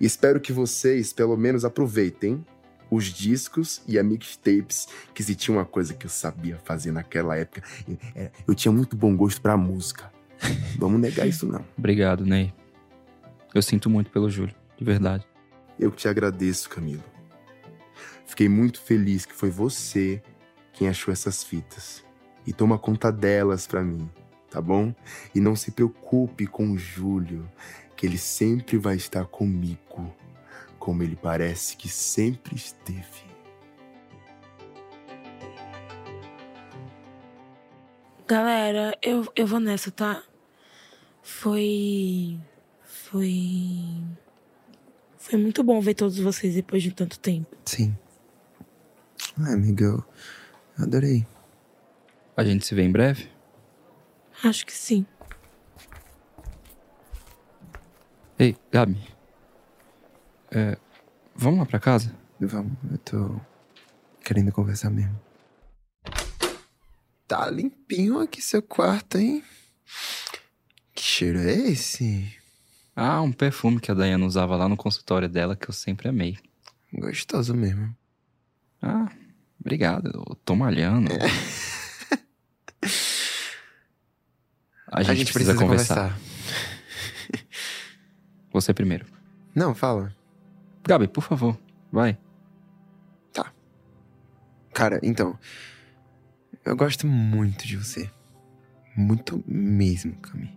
Espero 0.00 0.40
que 0.40 0.52
vocês 0.52 1.12
pelo 1.12 1.36
menos 1.36 1.64
aproveitem 1.64 2.44
os 2.90 3.04
discos 3.06 3.82
e 3.86 3.98
a 3.98 4.02
mixtapes, 4.02 4.88
que 5.14 5.22
se 5.22 5.34
tinha 5.34 5.56
uma 5.56 5.64
coisa 5.64 5.94
que 5.94 6.06
eu 6.06 6.10
sabia 6.10 6.58
fazer 6.64 6.90
naquela 6.90 7.36
época, 7.36 7.62
eu, 7.88 8.30
eu 8.48 8.54
tinha 8.54 8.72
muito 8.72 8.96
bom 8.96 9.16
gosto 9.16 9.40
pra 9.40 9.56
música. 9.56 10.10
Vamos 10.78 11.00
negar 11.00 11.26
isso 11.26 11.46
não. 11.46 11.64
Obrigado, 11.78 12.26
Ney. 12.26 12.52
Eu 13.56 13.62
sinto 13.62 13.88
muito 13.88 14.10
pelo 14.10 14.28
Júlio, 14.28 14.54
de 14.76 14.84
verdade. 14.84 15.26
Eu 15.80 15.90
que 15.90 15.96
te 15.96 16.08
agradeço, 16.08 16.68
Camilo. 16.68 17.02
Fiquei 18.26 18.50
muito 18.50 18.78
feliz 18.78 19.24
que 19.24 19.32
foi 19.32 19.48
você 19.48 20.22
quem 20.74 20.90
achou 20.90 21.10
essas 21.10 21.42
fitas. 21.42 22.04
E 22.46 22.52
toma 22.52 22.78
conta 22.78 23.10
delas 23.10 23.66
pra 23.66 23.82
mim, 23.82 24.10
tá 24.50 24.60
bom? 24.60 24.94
E 25.34 25.40
não 25.40 25.56
se 25.56 25.70
preocupe 25.70 26.46
com 26.46 26.70
o 26.70 26.76
Júlio, 26.76 27.50
que 27.96 28.04
ele 28.04 28.18
sempre 28.18 28.76
vai 28.76 28.96
estar 28.96 29.24
comigo, 29.24 30.14
como 30.78 31.02
ele 31.02 31.16
parece 31.16 31.78
que 31.78 31.88
sempre 31.88 32.54
esteve. 32.54 33.24
Galera, 38.26 38.94
eu, 39.00 39.26
eu 39.34 39.46
vou 39.46 39.60
nessa, 39.60 39.90
tá? 39.90 40.22
Foi. 41.22 42.38
Foi. 43.10 44.02
Foi 45.16 45.38
muito 45.38 45.62
bom 45.62 45.80
ver 45.80 45.94
todos 45.94 46.18
vocês 46.18 46.54
depois 46.54 46.82
de 46.82 46.90
tanto 46.90 47.20
tempo. 47.20 47.56
Sim. 47.64 47.96
Ai, 49.38 49.54
amiga, 49.54 49.84
eu 49.84 50.04
adorei. 50.76 51.24
A 52.36 52.44
gente 52.44 52.66
se 52.66 52.74
vê 52.74 52.82
em 52.82 52.90
breve? 52.90 53.30
Acho 54.42 54.66
que 54.66 54.72
sim. 54.72 55.06
Ei, 58.36 58.56
Gabi. 58.72 59.00
É, 60.50 60.76
vamos 61.34 61.60
lá 61.60 61.66
pra 61.66 61.78
casa? 61.78 62.12
Vamos, 62.40 62.72
eu 62.90 62.98
tô 62.98 63.40
querendo 64.24 64.50
conversar 64.50 64.90
mesmo. 64.90 65.18
Tá 67.28 67.48
limpinho 67.50 68.18
aqui 68.18 68.42
seu 68.42 68.62
quarto, 68.62 69.18
hein? 69.18 69.44
Que 70.92 71.02
cheiro 71.02 71.38
é 71.38 71.52
esse? 71.52 72.45
Ah, 72.96 73.20
um 73.20 73.30
perfume 73.30 73.78
que 73.78 73.90
a 73.90 73.94
Dayana 73.94 74.24
usava 74.24 74.56
lá 74.56 74.66
no 74.68 74.76
consultório 74.76 75.28
dela 75.28 75.54
que 75.54 75.68
eu 75.68 75.74
sempre 75.74 76.08
amei. 76.08 76.38
Gostoso 76.92 77.54
mesmo. 77.54 77.94
Ah, 78.80 79.08
obrigado. 79.60 80.06
Eu 80.06 80.34
tô 80.44 80.56
malhando. 80.56 81.12
A 84.88 85.02
gente, 85.02 85.32
precisa, 85.32 85.54
conversar. 85.54 86.16
Você 88.52 88.72
primeiro. 88.72 89.04
Não, 89.54 89.74
fala. 89.74 90.14
Gabi, 90.86 91.08
por 91.08 91.22
favor, 91.22 91.58
vai. 91.92 92.16
Cara, 94.76 95.00
então. 95.02 95.38
Eu 96.62 96.76
gosto 96.76 97.06
muito 97.06 97.66
de 97.66 97.78
você. 97.78 98.10
Muito 98.94 99.42
mesmo, 99.46 100.14
Cami. 100.16 100.54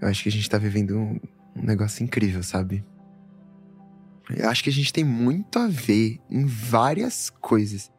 Eu 0.00 0.08
acho 0.08 0.22
que 0.22 0.28
a 0.28 0.32
gente 0.32 0.48
tá 0.48 0.58
vivendo 0.58 0.96
um, 0.96 1.20
um 1.54 1.62
negócio 1.62 2.02
incrível, 2.02 2.42
sabe? 2.42 2.84
Eu 4.36 4.48
acho 4.48 4.62
que 4.62 4.70
a 4.70 4.72
gente 4.72 4.92
tem 4.92 5.04
muito 5.04 5.58
a 5.58 5.66
ver 5.66 6.20
em 6.30 6.44
várias 6.46 7.30
coisas. 7.30 7.90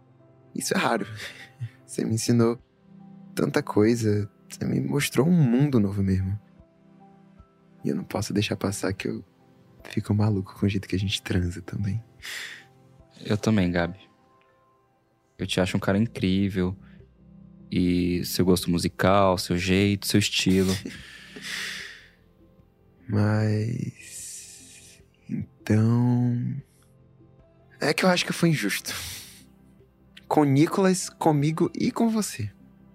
Isso 0.55 0.73
é 0.73 0.77
raro. 0.77 1.05
Você 1.85 2.05
me 2.05 2.15
ensinou 2.15 2.57
tanta 3.35 3.61
coisa. 3.61 4.29
Você 4.49 4.65
me 4.65 4.79
mostrou 4.79 5.27
um 5.27 5.31
mundo 5.31 5.79
novo 5.79 6.01
mesmo. 6.01 6.39
E 7.83 7.89
eu 7.89 7.95
não 7.95 8.03
posso 8.03 8.33
deixar 8.33 8.55
passar 8.55 8.93
que 8.93 9.07
eu 9.07 9.23
fico 9.83 10.13
maluco 10.13 10.57
com 10.57 10.65
o 10.65 10.69
jeito 10.69 10.87
que 10.87 10.95
a 10.95 10.99
gente 10.99 11.21
transa 11.21 11.61
também. 11.61 12.01
Eu 13.25 13.37
também, 13.37 13.69
Gabi. 13.71 13.99
Eu 15.37 15.45
te 15.45 15.59
acho 15.59 15.75
um 15.75 15.79
cara 15.79 15.97
incrível. 15.97 16.75
E 17.69 18.23
seu 18.25 18.45
gosto 18.45 18.69
musical, 18.69 19.37
seu 19.37 19.57
jeito, 19.57 20.07
seu 20.07 20.19
estilo. 20.19 20.71
Mas. 23.11 25.03
Então. 25.29 26.61
É 27.81 27.93
que 27.93 28.05
eu 28.05 28.09
acho 28.09 28.25
que 28.25 28.31
foi 28.31 28.49
injusto. 28.49 28.95
Com 30.27 30.41
o 30.41 30.45
Nicolas, 30.45 31.09
comigo 31.09 31.69
e 31.75 31.91
com 31.91 32.09
você. 32.09 32.49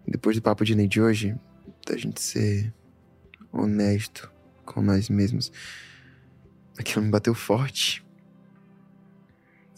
Depois 0.09 0.37
do 0.37 0.42
papo 0.42 0.64
de 0.64 0.74
Ney 0.74 0.88
de 0.88 1.02
hoje, 1.02 1.37
da 1.87 1.96
gente 1.98 2.22
ser 2.22 2.72
honesto 3.52 4.33
com 4.64 4.81
nós 4.81 5.11
mesmos, 5.11 5.52
aquilo 6.79 7.05
me 7.05 7.11
bateu 7.11 7.35
forte. 7.35 8.02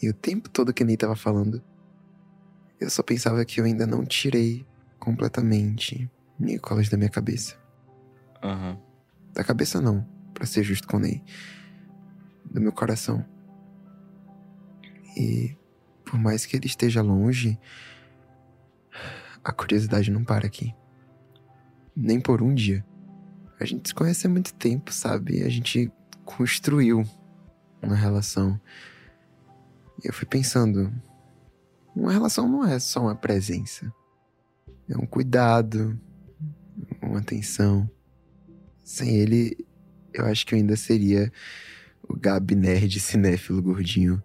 E 0.01 0.07
o 0.07 0.13
tempo 0.13 0.47
todo 0.47 0.73
que 0.73 0.85
Ney 0.85 0.95
tava 0.95 1.17
falando, 1.17 1.61
eu 2.79 2.89
só 2.89 3.03
pensava 3.03 3.43
que 3.43 3.59
eu 3.59 3.65
ainda 3.65 3.85
não 3.85 4.05
tirei 4.05 4.65
completamente 4.99 6.09
Nicolas 6.39 6.87
da 6.87 6.95
minha 6.95 7.09
cabeça. 7.09 7.57
Aham. 8.41 8.79
Da 9.33 9.43
cabeça 9.43 9.81
não, 9.81 10.07
pra 10.39 10.47
ser 10.47 10.63
justo 10.63 10.87
com 10.87 10.95
o 10.97 10.99
Ney. 11.01 11.21
Do 12.45 12.61
meu 12.61 12.71
coração. 12.71 13.23
E 15.17 15.55
por 16.05 16.17
mais 16.17 16.45
que 16.45 16.55
ele 16.55 16.65
esteja 16.65 17.01
longe, 17.01 17.59
a 19.43 19.51
curiosidade 19.51 20.09
não 20.09 20.23
para 20.23 20.47
aqui. 20.47 20.73
Nem 21.93 22.21
por 22.21 22.41
um 22.41 22.55
dia. 22.55 22.85
A 23.59 23.65
gente 23.65 23.89
se 23.89 23.93
conhece 23.93 24.25
há 24.25 24.29
muito 24.29 24.53
tempo, 24.53 24.93
sabe? 24.93 25.43
A 25.43 25.49
gente 25.49 25.91
construiu 26.23 27.03
uma 27.81 27.95
relação. 27.95 28.59
E 30.01 30.07
eu 30.07 30.13
fui 30.13 30.25
pensando, 30.25 30.89
uma 31.93 32.13
relação 32.13 32.47
não 32.47 32.65
é 32.65 32.79
só 32.79 33.01
uma 33.01 33.15
presença. 33.15 33.93
É 34.87 34.97
um 34.97 35.05
cuidado, 35.05 35.99
uma 37.01 37.19
atenção. 37.19 37.89
Sem 38.85 39.17
ele, 39.17 39.67
eu 40.13 40.25
acho 40.25 40.45
que 40.45 40.53
eu 40.53 40.59
ainda 40.59 40.75
seria 40.75 41.31
o 42.07 42.15
Gabi 42.15 42.55
nerd 42.55 42.99
cinéfilo 42.99 43.61
gordinho 43.61 44.21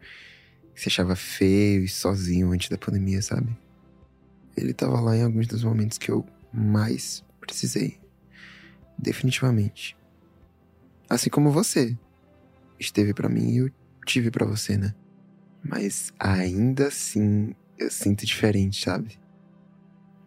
que 0.74 0.80
se 0.80 0.88
achava 0.88 1.14
feio 1.14 1.84
e 1.84 1.88
sozinho 1.88 2.50
antes 2.50 2.68
da 2.68 2.76
pandemia, 2.76 3.22
sabe? 3.22 3.56
Ele 4.56 4.72
tava 4.72 5.00
lá 5.00 5.16
em 5.16 5.22
alguns 5.22 5.46
dos 5.46 5.62
momentos 5.62 5.98
que 5.98 6.10
eu 6.10 6.26
mais 6.52 7.24
precisei. 7.40 7.98
Definitivamente. 8.98 9.96
Assim 11.08 11.30
como 11.30 11.50
você 11.50 11.96
esteve 12.78 13.14
pra 13.14 13.28
mim 13.28 13.50
e 13.50 13.58
eu 13.58 13.70
tive 14.04 14.30
pra 14.30 14.46
você, 14.46 14.76
né? 14.76 14.94
Mas 15.62 16.12
ainda 16.18 16.88
assim 16.88 17.54
eu 17.78 17.90
sinto 17.90 18.26
diferente, 18.26 18.84
sabe? 18.84 19.18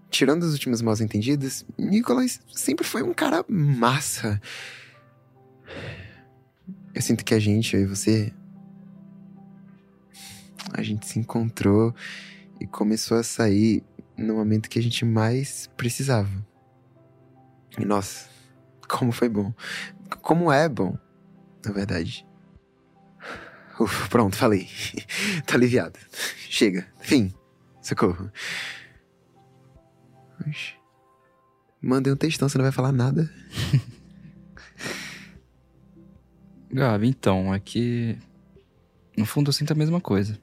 Tirando 0.10 0.44
os 0.44 0.54
últimos 0.54 0.82
mal 0.82 0.96
entendidos, 1.00 1.66
Nicolas 1.78 2.40
sempre 2.54 2.86
foi 2.86 3.04
um 3.04 3.14
cara 3.14 3.44
massa. 3.48 4.42
Eu 6.94 7.02
sinto 7.02 7.24
que 7.24 7.34
a 7.34 7.40
gente, 7.40 7.76
eu 7.76 7.84
e 7.84 7.86
você, 7.86 8.34
a 10.74 10.82
gente 10.82 11.08
se 11.08 11.20
encontrou 11.20 11.94
e 12.60 12.68
começou 12.68 13.18
a 13.18 13.24
sair 13.24 13.84
no 14.18 14.36
momento 14.36 14.70
que 14.70 14.80
a 14.80 14.82
gente 14.82 15.06
mais 15.06 15.70
precisava. 15.78 16.30
E 17.78 17.86
nossa, 17.86 18.28
como 18.88 19.12
foi 19.12 19.30
bom. 19.30 19.54
Como 20.22 20.52
é 20.52 20.68
bom, 20.68 20.98
na 21.64 21.72
verdade. 21.72 22.26
Uf, 23.80 24.10
pronto, 24.10 24.36
falei. 24.36 24.68
tá 25.46 25.56
aliviado. 25.56 26.00
Chega. 26.50 26.88
Fim. 27.00 27.32
Socorro. 27.82 28.32
Oxi. 30.48 30.74
Mandei 31.80 32.12
um 32.12 32.18
textão, 32.18 32.50
você 32.50 32.58
não 32.58 32.66
vai 32.66 32.72
falar 32.72 32.92
nada? 32.92 33.32
Gabi, 36.72 37.08
então, 37.08 37.54
é 37.54 37.60
que. 37.60 38.18
No 39.16 39.26
fundo 39.26 39.50
eu 39.50 39.54
sinto 39.54 39.72
a 39.72 39.76
mesma 39.76 40.00
coisa. 40.00 40.40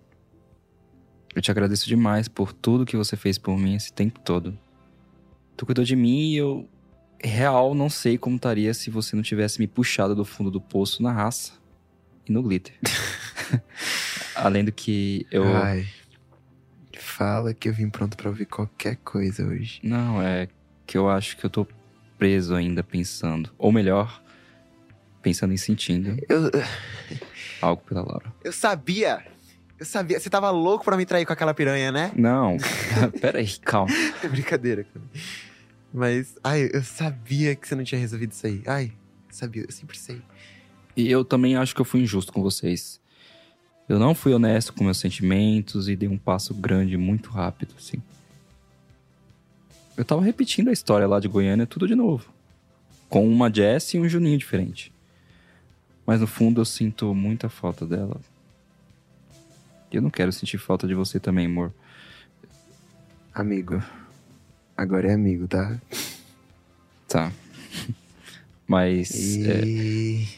Eu 1.34 1.42
te 1.42 1.50
agradeço 1.50 1.86
demais 1.86 2.28
por 2.28 2.52
tudo 2.52 2.86
que 2.86 2.96
você 2.96 3.16
fez 3.16 3.38
por 3.38 3.58
mim 3.58 3.74
esse 3.74 3.92
tempo 3.92 4.20
todo. 4.20 4.56
Tu 5.56 5.66
cuidou 5.66 5.84
de 5.84 5.96
mim 5.96 6.30
e 6.30 6.36
eu. 6.36 6.68
Real, 7.22 7.74
não 7.74 7.88
sei 7.88 8.18
como 8.18 8.36
estaria 8.36 8.74
se 8.74 8.90
você 8.90 9.16
não 9.16 9.22
tivesse 9.22 9.58
me 9.58 9.66
puxado 9.66 10.14
do 10.14 10.26
fundo 10.26 10.50
do 10.50 10.60
poço 10.60 11.02
na 11.02 11.10
raça 11.10 11.52
e 12.28 12.32
no 12.32 12.42
glitter. 12.42 12.74
Além 14.36 14.64
do 14.64 14.72
que 14.72 15.26
eu. 15.30 15.44
Ai. 15.56 15.86
Fala 16.98 17.54
que 17.54 17.68
eu 17.68 17.72
vim 17.72 17.88
pronto 17.88 18.16
pra 18.16 18.28
ouvir 18.28 18.46
qualquer 18.46 18.96
coisa 18.96 19.46
hoje. 19.46 19.80
Não, 19.82 20.20
é 20.20 20.48
que 20.86 20.98
eu 20.98 21.08
acho 21.08 21.36
que 21.36 21.46
eu 21.46 21.50
tô 21.50 21.66
preso 22.18 22.54
ainda 22.54 22.82
pensando. 22.82 23.50
Ou 23.56 23.72
melhor, 23.72 24.22
pensando 25.24 25.54
em 25.54 25.56
sentindo 25.56 26.16
Eu, 26.28 26.50
algo 27.62 27.82
pela 27.82 28.02
Laura. 28.02 28.32
eu 28.44 28.52
sabia. 28.52 29.24
Eu 29.80 29.86
sabia. 29.86 30.20
Você 30.20 30.28
tava 30.28 30.50
louco 30.50 30.84
pra 30.84 30.96
me 30.96 31.06
trair 31.06 31.24
com 31.24 31.32
aquela 31.32 31.54
piranha, 31.54 31.90
né? 31.90 32.12
Não, 32.14 32.58
pera 33.20 33.38
aí, 33.38 33.48
calma. 33.58 33.90
É 34.22 34.28
brincadeira, 34.28 34.84
cara. 34.84 35.04
Mas, 35.92 36.36
ai, 36.44 36.70
eu 36.72 36.82
sabia 36.82 37.56
que 37.56 37.66
você 37.66 37.74
não 37.74 37.82
tinha 37.84 38.00
resolvido 38.00 38.32
isso 38.32 38.46
aí. 38.46 38.62
Ai, 38.66 38.92
sabia, 39.30 39.62
eu 39.62 39.72
sempre 39.72 39.98
sei. 39.98 40.20
E 40.96 41.10
eu 41.10 41.24
também 41.24 41.56
acho 41.56 41.74
que 41.74 41.80
eu 41.80 41.84
fui 41.84 42.00
injusto 42.02 42.32
com 42.32 42.42
vocês. 42.42 43.00
Eu 43.88 43.98
não 43.98 44.14
fui 44.14 44.32
honesto 44.32 44.72
com 44.72 44.84
meus 44.84 44.98
sentimentos 44.98 45.88
e 45.88 45.96
dei 45.96 46.08
um 46.08 46.18
passo 46.18 46.54
grande 46.54 46.96
muito 46.96 47.30
rápido, 47.30 47.74
assim. 47.78 48.00
Eu 49.96 50.04
tava 50.04 50.22
repetindo 50.22 50.68
a 50.68 50.72
história 50.72 51.06
lá 51.06 51.18
de 51.18 51.28
Goiânia 51.28 51.66
tudo 51.66 51.86
de 51.86 51.94
novo. 51.94 52.32
Com 53.08 53.28
uma 53.28 53.52
Jess 53.52 53.94
e 53.94 53.98
um 53.98 54.08
Juninho 54.08 54.38
diferente. 54.38 54.93
Mas 56.06 56.20
no 56.20 56.26
fundo 56.26 56.60
eu 56.60 56.64
sinto 56.64 57.14
muita 57.14 57.48
falta 57.48 57.86
dela. 57.86 58.20
Eu 59.90 60.02
não 60.02 60.10
quero 60.10 60.32
sentir 60.32 60.58
falta 60.58 60.86
de 60.86 60.94
você 60.94 61.18
também, 61.20 61.46
amor. 61.46 61.72
Amigo. 63.32 63.82
Agora 64.76 65.08
é 65.08 65.14
amigo, 65.14 65.46
tá? 65.46 65.78
Tá. 67.08 67.32
Mas. 68.66 69.36
é, 69.38 69.64
E. 69.64 70.28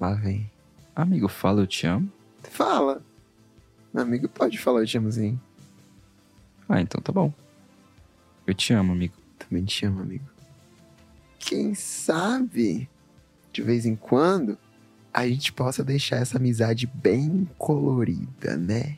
Lá 0.00 0.14
vem. 0.14 0.50
amigo, 0.94 1.28
fala 1.28 1.60
eu 1.62 1.66
te 1.66 1.86
amo. 1.86 2.10
Fala. 2.44 3.02
Amigo, 3.94 4.28
pode 4.28 4.58
falar, 4.58 4.80
eu 4.80 4.86
te 4.86 4.96
amo 4.96 5.10
sim. 5.12 5.38
Ah, 6.68 6.80
então 6.80 7.00
tá 7.00 7.12
bom. 7.12 7.32
Eu 8.46 8.54
te 8.54 8.72
amo, 8.72 8.92
amigo. 8.92 9.14
Também 9.38 9.64
te 9.64 9.84
amo, 9.86 10.00
amigo. 10.00 10.24
Quem 11.38 11.74
sabe, 11.74 12.88
de 13.52 13.62
vez 13.62 13.84
em 13.86 13.94
quando, 13.94 14.56
a 15.12 15.26
gente 15.28 15.52
possa 15.52 15.84
deixar 15.84 16.16
essa 16.16 16.38
amizade 16.38 16.86
bem 16.86 17.48
colorida, 17.58 18.56
né? 18.56 18.96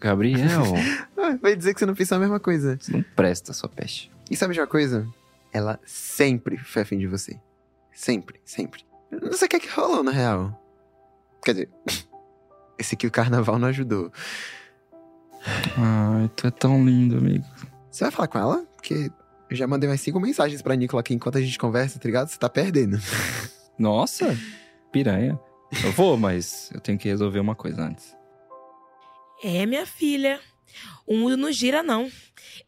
Gabriel, 0.00 0.62
Ah, 1.16 1.36
vai 1.42 1.56
dizer 1.56 1.74
que 1.74 1.80
você 1.80 1.86
não 1.86 1.94
pensou 1.94 2.16
a 2.16 2.20
mesma 2.20 2.38
coisa. 2.38 2.78
você 2.80 2.92
não 2.92 3.02
presta, 3.16 3.52
sua 3.52 3.68
peste. 3.68 4.10
E 4.30 4.36
sabe 4.36 4.54
de 4.54 4.60
uma 4.60 4.66
coisa? 4.66 5.06
Ela 5.52 5.80
sempre 5.84 6.56
foi 6.56 6.82
afim 6.82 6.98
de 6.98 7.06
você. 7.06 7.38
Sempre, 7.92 8.40
sempre. 8.44 8.84
Não 9.10 9.32
sei 9.32 9.46
o 9.46 9.48
que 9.48 9.56
é 9.56 9.60
que 9.60 9.68
rolou, 9.68 10.04
na 10.04 10.10
real. 10.12 10.62
Quer 11.42 11.52
dizer, 11.52 11.70
esse 12.78 12.94
aqui 12.94 13.06
o 13.06 13.10
carnaval 13.10 13.58
não 13.58 13.68
ajudou. 13.68 14.12
Ai, 15.76 16.30
tu 16.36 16.46
é 16.46 16.50
tão 16.50 16.84
lindo, 16.84 17.18
amigo. 17.18 17.44
Você 17.90 18.04
vai 18.04 18.10
falar 18.10 18.28
com 18.28 18.38
ela? 18.38 18.66
Porque 18.76 19.10
eu 19.48 19.56
já 19.56 19.66
mandei 19.66 19.88
mais 19.88 20.00
cinco 20.00 20.20
mensagens 20.20 20.60
pra 20.60 20.74
Nicola 20.76 21.00
aqui 21.00 21.14
enquanto 21.14 21.38
a 21.38 21.40
gente 21.40 21.58
conversa, 21.58 21.98
tá 21.98 22.06
ligado? 22.06 22.28
Você 22.28 22.38
tá 22.38 22.48
perdendo. 22.48 22.98
Nossa, 23.78 24.36
piranha. 24.90 25.38
Eu 25.84 25.92
vou, 25.92 26.16
mas 26.16 26.70
eu 26.72 26.80
tenho 26.80 26.98
que 26.98 27.08
resolver 27.08 27.40
uma 27.40 27.54
coisa 27.54 27.82
antes. 27.82 28.16
É, 29.42 29.66
minha 29.66 29.84
filha. 29.84 30.40
O 31.06 31.16
mundo 31.16 31.36
não 31.36 31.52
gira, 31.52 31.82
não. 31.82 32.10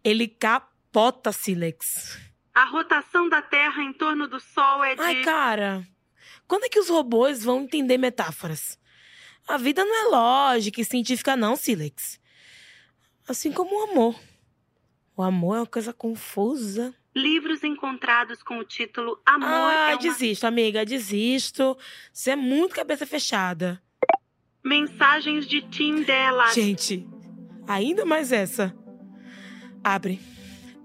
Ele 0.04 0.28
capota, 0.28 1.32
Silex. 1.32 2.18
A 2.54 2.64
rotação 2.64 3.28
da 3.28 3.40
Terra 3.40 3.82
em 3.82 3.92
torno 3.92 4.28
do 4.28 4.40
Sol 4.40 4.84
é 4.84 4.94
de. 4.94 5.00
Ai, 5.00 5.22
cara. 5.22 5.86
Quando 6.46 6.64
é 6.64 6.68
que 6.68 6.78
os 6.78 6.88
robôs 6.88 7.44
vão 7.44 7.62
entender 7.62 7.98
metáforas? 7.98 8.78
A 9.46 9.56
vida 9.56 9.84
não 9.84 9.94
é 9.94 10.10
lógica 10.10 10.80
e 10.80 10.84
científica, 10.84 11.36
não, 11.36 11.56
Silex. 11.56 12.20
Assim 13.26 13.52
como 13.52 13.74
o 13.74 13.90
amor. 13.90 14.18
O 15.16 15.22
amor 15.22 15.56
é 15.56 15.60
uma 15.60 15.66
coisa 15.66 15.92
confusa. 15.92 16.94
Livros 17.18 17.64
encontrados 17.64 18.44
com 18.44 18.58
o 18.58 18.64
título 18.64 19.20
Amor 19.26 19.48
Ah, 19.48 19.90
é 19.90 19.94
uma 19.94 19.98
desisto, 19.98 20.46
amiga, 20.46 20.84
desisto. 20.84 21.76
Você 22.12 22.30
é 22.30 22.36
muito 22.36 22.76
cabeça 22.76 23.04
fechada. 23.04 23.82
Mensagens 24.64 25.44
de 25.46 25.62
Tim 25.62 26.02
Della. 26.02 26.52
Gente, 26.52 27.04
ainda 27.66 28.04
mais 28.04 28.30
essa. 28.30 28.72
Abre. 29.82 30.20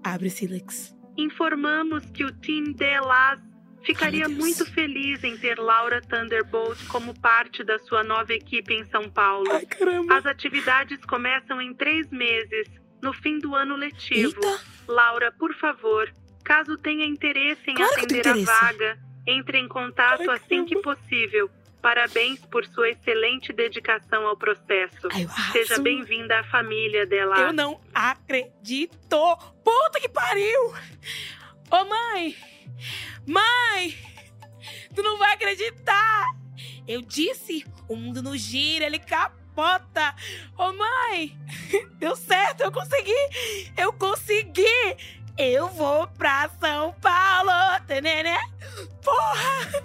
Abre, 0.02 0.28
Silex. 0.28 0.92
Informamos 1.16 2.04
que 2.06 2.24
o 2.24 2.32
Tim 2.40 2.72
Delas 2.72 3.38
ficaria 3.84 4.28
muito 4.28 4.66
feliz 4.72 5.22
em 5.22 5.36
ter 5.36 5.56
Laura 5.58 6.00
Thunderbolt 6.00 6.84
como 6.88 7.14
parte 7.20 7.62
da 7.62 7.78
sua 7.78 8.02
nova 8.02 8.32
equipe 8.32 8.74
em 8.74 8.84
São 8.86 9.08
Paulo. 9.08 9.50
Ai, 9.52 9.66
caramba. 9.66 10.16
As 10.16 10.26
atividades 10.26 10.98
começam 11.04 11.62
em 11.62 11.72
três 11.74 12.10
meses, 12.10 12.66
no 13.00 13.12
fim 13.12 13.38
do 13.38 13.54
ano 13.54 13.76
letivo. 13.76 14.34
Eita. 14.44 14.60
Laura, 14.88 15.32
por 15.32 15.54
favor, 15.54 16.12
caso 16.44 16.76
tenha 16.78 17.06
interesse 17.06 17.70
em 17.70 17.74
Claro 17.74 17.92
atender 17.94 18.26
a 18.26 18.30
interesse. 18.30 18.44
vaga, 18.44 18.98
entre 19.26 19.58
em 19.58 19.66
contato 19.66 20.30
Ai, 20.30 20.36
assim 20.36 20.64
que 20.64 20.76
possível. 20.80 21.50
Parabéns 21.80 22.40
por 22.46 22.64
sua 22.66 22.88
excelente 22.90 23.52
dedicação 23.52 24.26
ao 24.26 24.36
processo. 24.36 25.08
Ai. 25.12 25.26
Seja 25.52 25.78
bem-vinda 25.78 26.40
à 26.40 26.44
família 26.44 27.04
dela. 27.06 27.38
Eu 27.38 27.52
não 27.52 27.80
acredito! 27.92 29.36
Puta 29.62 30.00
que 30.00 30.08
pariu! 30.08 30.74
Ô, 31.70 31.84
mãe! 31.84 32.34
Mãe! 33.26 33.94
Tu 34.94 35.02
não 35.02 35.18
vai 35.18 35.34
acreditar! 35.34 36.24
Eu 36.86 37.02
disse, 37.02 37.66
o 37.88 37.96
mundo 37.96 38.22
não 38.22 38.36
gira, 38.36 38.86
ele 38.86 38.98
capota! 38.98 40.14
Ô, 40.56 40.72
mãe! 40.72 41.36
Deu 41.98 42.16
certo, 42.16 42.62
eu 42.62 42.72
consegui! 42.72 43.12
Eu 43.76 43.92
consegui! 43.92 44.96
Eu 45.36 45.68
vou 45.70 46.06
pra 46.16 46.48
São 46.60 46.94
Paulo! 47.00 47.50
né? 47.88 48.38
Porra! 49.02 49.84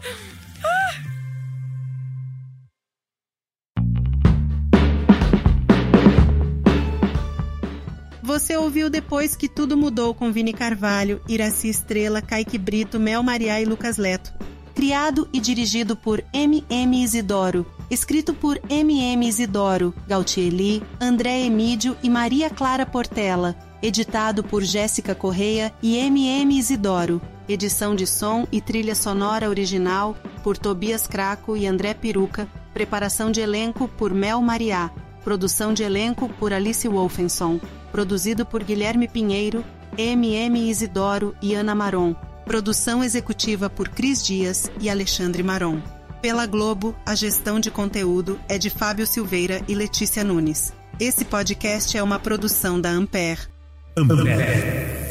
Você 8.22 8.56
ouviu 8.56 8.92
depois 8.92 9.36
que 9.36 9.50
tudo 9.50 9.76
mudou 9.76 10.14
com 10.14 10.32
Vini 10.32 10.54
Carvalho, 10.54 11.20
Iraci 11.28 11.68
Estrela, 11.68 12.22
Kaique 12.22 12.60
Brito, 12.60 13.00
Mel 13.00 13.24
Mariá 13.24 13.60
e 13.60 13.66
Lucas 13.66 13.98
Leto. 13.98 14.32
Criado 14.76 15.28
e 15.34 15.40
dirigido 15.40 15.96
por 15.96 16.24
M.M. 16.32 17.04
Isidoro. 17.04 17.66
Escrito 17.90 18.36
por 18.36 18.62
M.M. 18.70 19.28
Isidoro, 19.28 19.96
Gautier 20.08 20.54
Lee, 20.54 20.84
André 21.02 21.40
Emídio 21.40 21.98
e 22.04 22.10
Maria 22.10 22.52
Clara 22.52 22.86
Portela. 22.86 23.69
Editado 23.82 24.44
por 24.44 24.62
Jéssica 24.62 25.16
Correia 25.16 25.74
e 25.82 25.98
M.M. 25.98 26.58
Isidoro. 26.58 27.22
Edição 27.48 27.96
de 27.96 28.06
som 28.06 28.46
e 28.52 28.60
trilha 28.60 28.94
sonora 28.94 29.50
original 29.50 30.18
por 30.44 30.58
Tobias 30.58 31.08
Craco 31.08 31.56
e 31.56 31.66
André 31.66 31.94
Peruca. 31.94 32.48
Preparação 32.74 33.32
de 33.32 33.40
elenco 33.40 33.88
por 33.88 34.14
Mel 34.14 34.42
Mariá. 34.42 34.92
Produção 35.24 35.74
de 35.74 35.84
elenco 35.84 36.28
por 36.38 36.52
Alice 36.52 36.88
Wolfenson. 36.88 37.60
Produzido 37.92 38.46
por 38.46 38.64
Guilherme 38.64 39.08
Pinheiro, 39.08 39.64
M.M. 39.98 40.70
Isidoro 40.70 41.34
e 41.42 41.56
Ana 41.56 41.74
Maron. 41.74 42.14
Produção 42.46 43.04
executiva 43.04 43.70
por 43.70 43.88
Cris 43.88 44.26
Dias 44.26 44.70
e 44.82 44.90
Alexandre 44.90 45.42
Maron. 45.42 45.82
Pela 46.22 46.46
Globo, 46.46 46.94
a 47.06 47.16
gestão 47.16 47.62
de 47.62 47.72
conteúdo 47.72 48.38
é 48.50 48.58
de 48.58 48.70
Fábio 48.70 49.08
Silveira 49.08 49.62
e 49.70 49.74
Letícia 49.74 50.22
Nunes. 50.22 50.74
Esse 51.00 51.24
podcast 51.24 51.98
é 51.98 52.04
uma 52.04 52.20
produção 52.20 52.80
da 52.80 52.90
Ampere. 52.90 53.59
Ampere. 54.00 55.09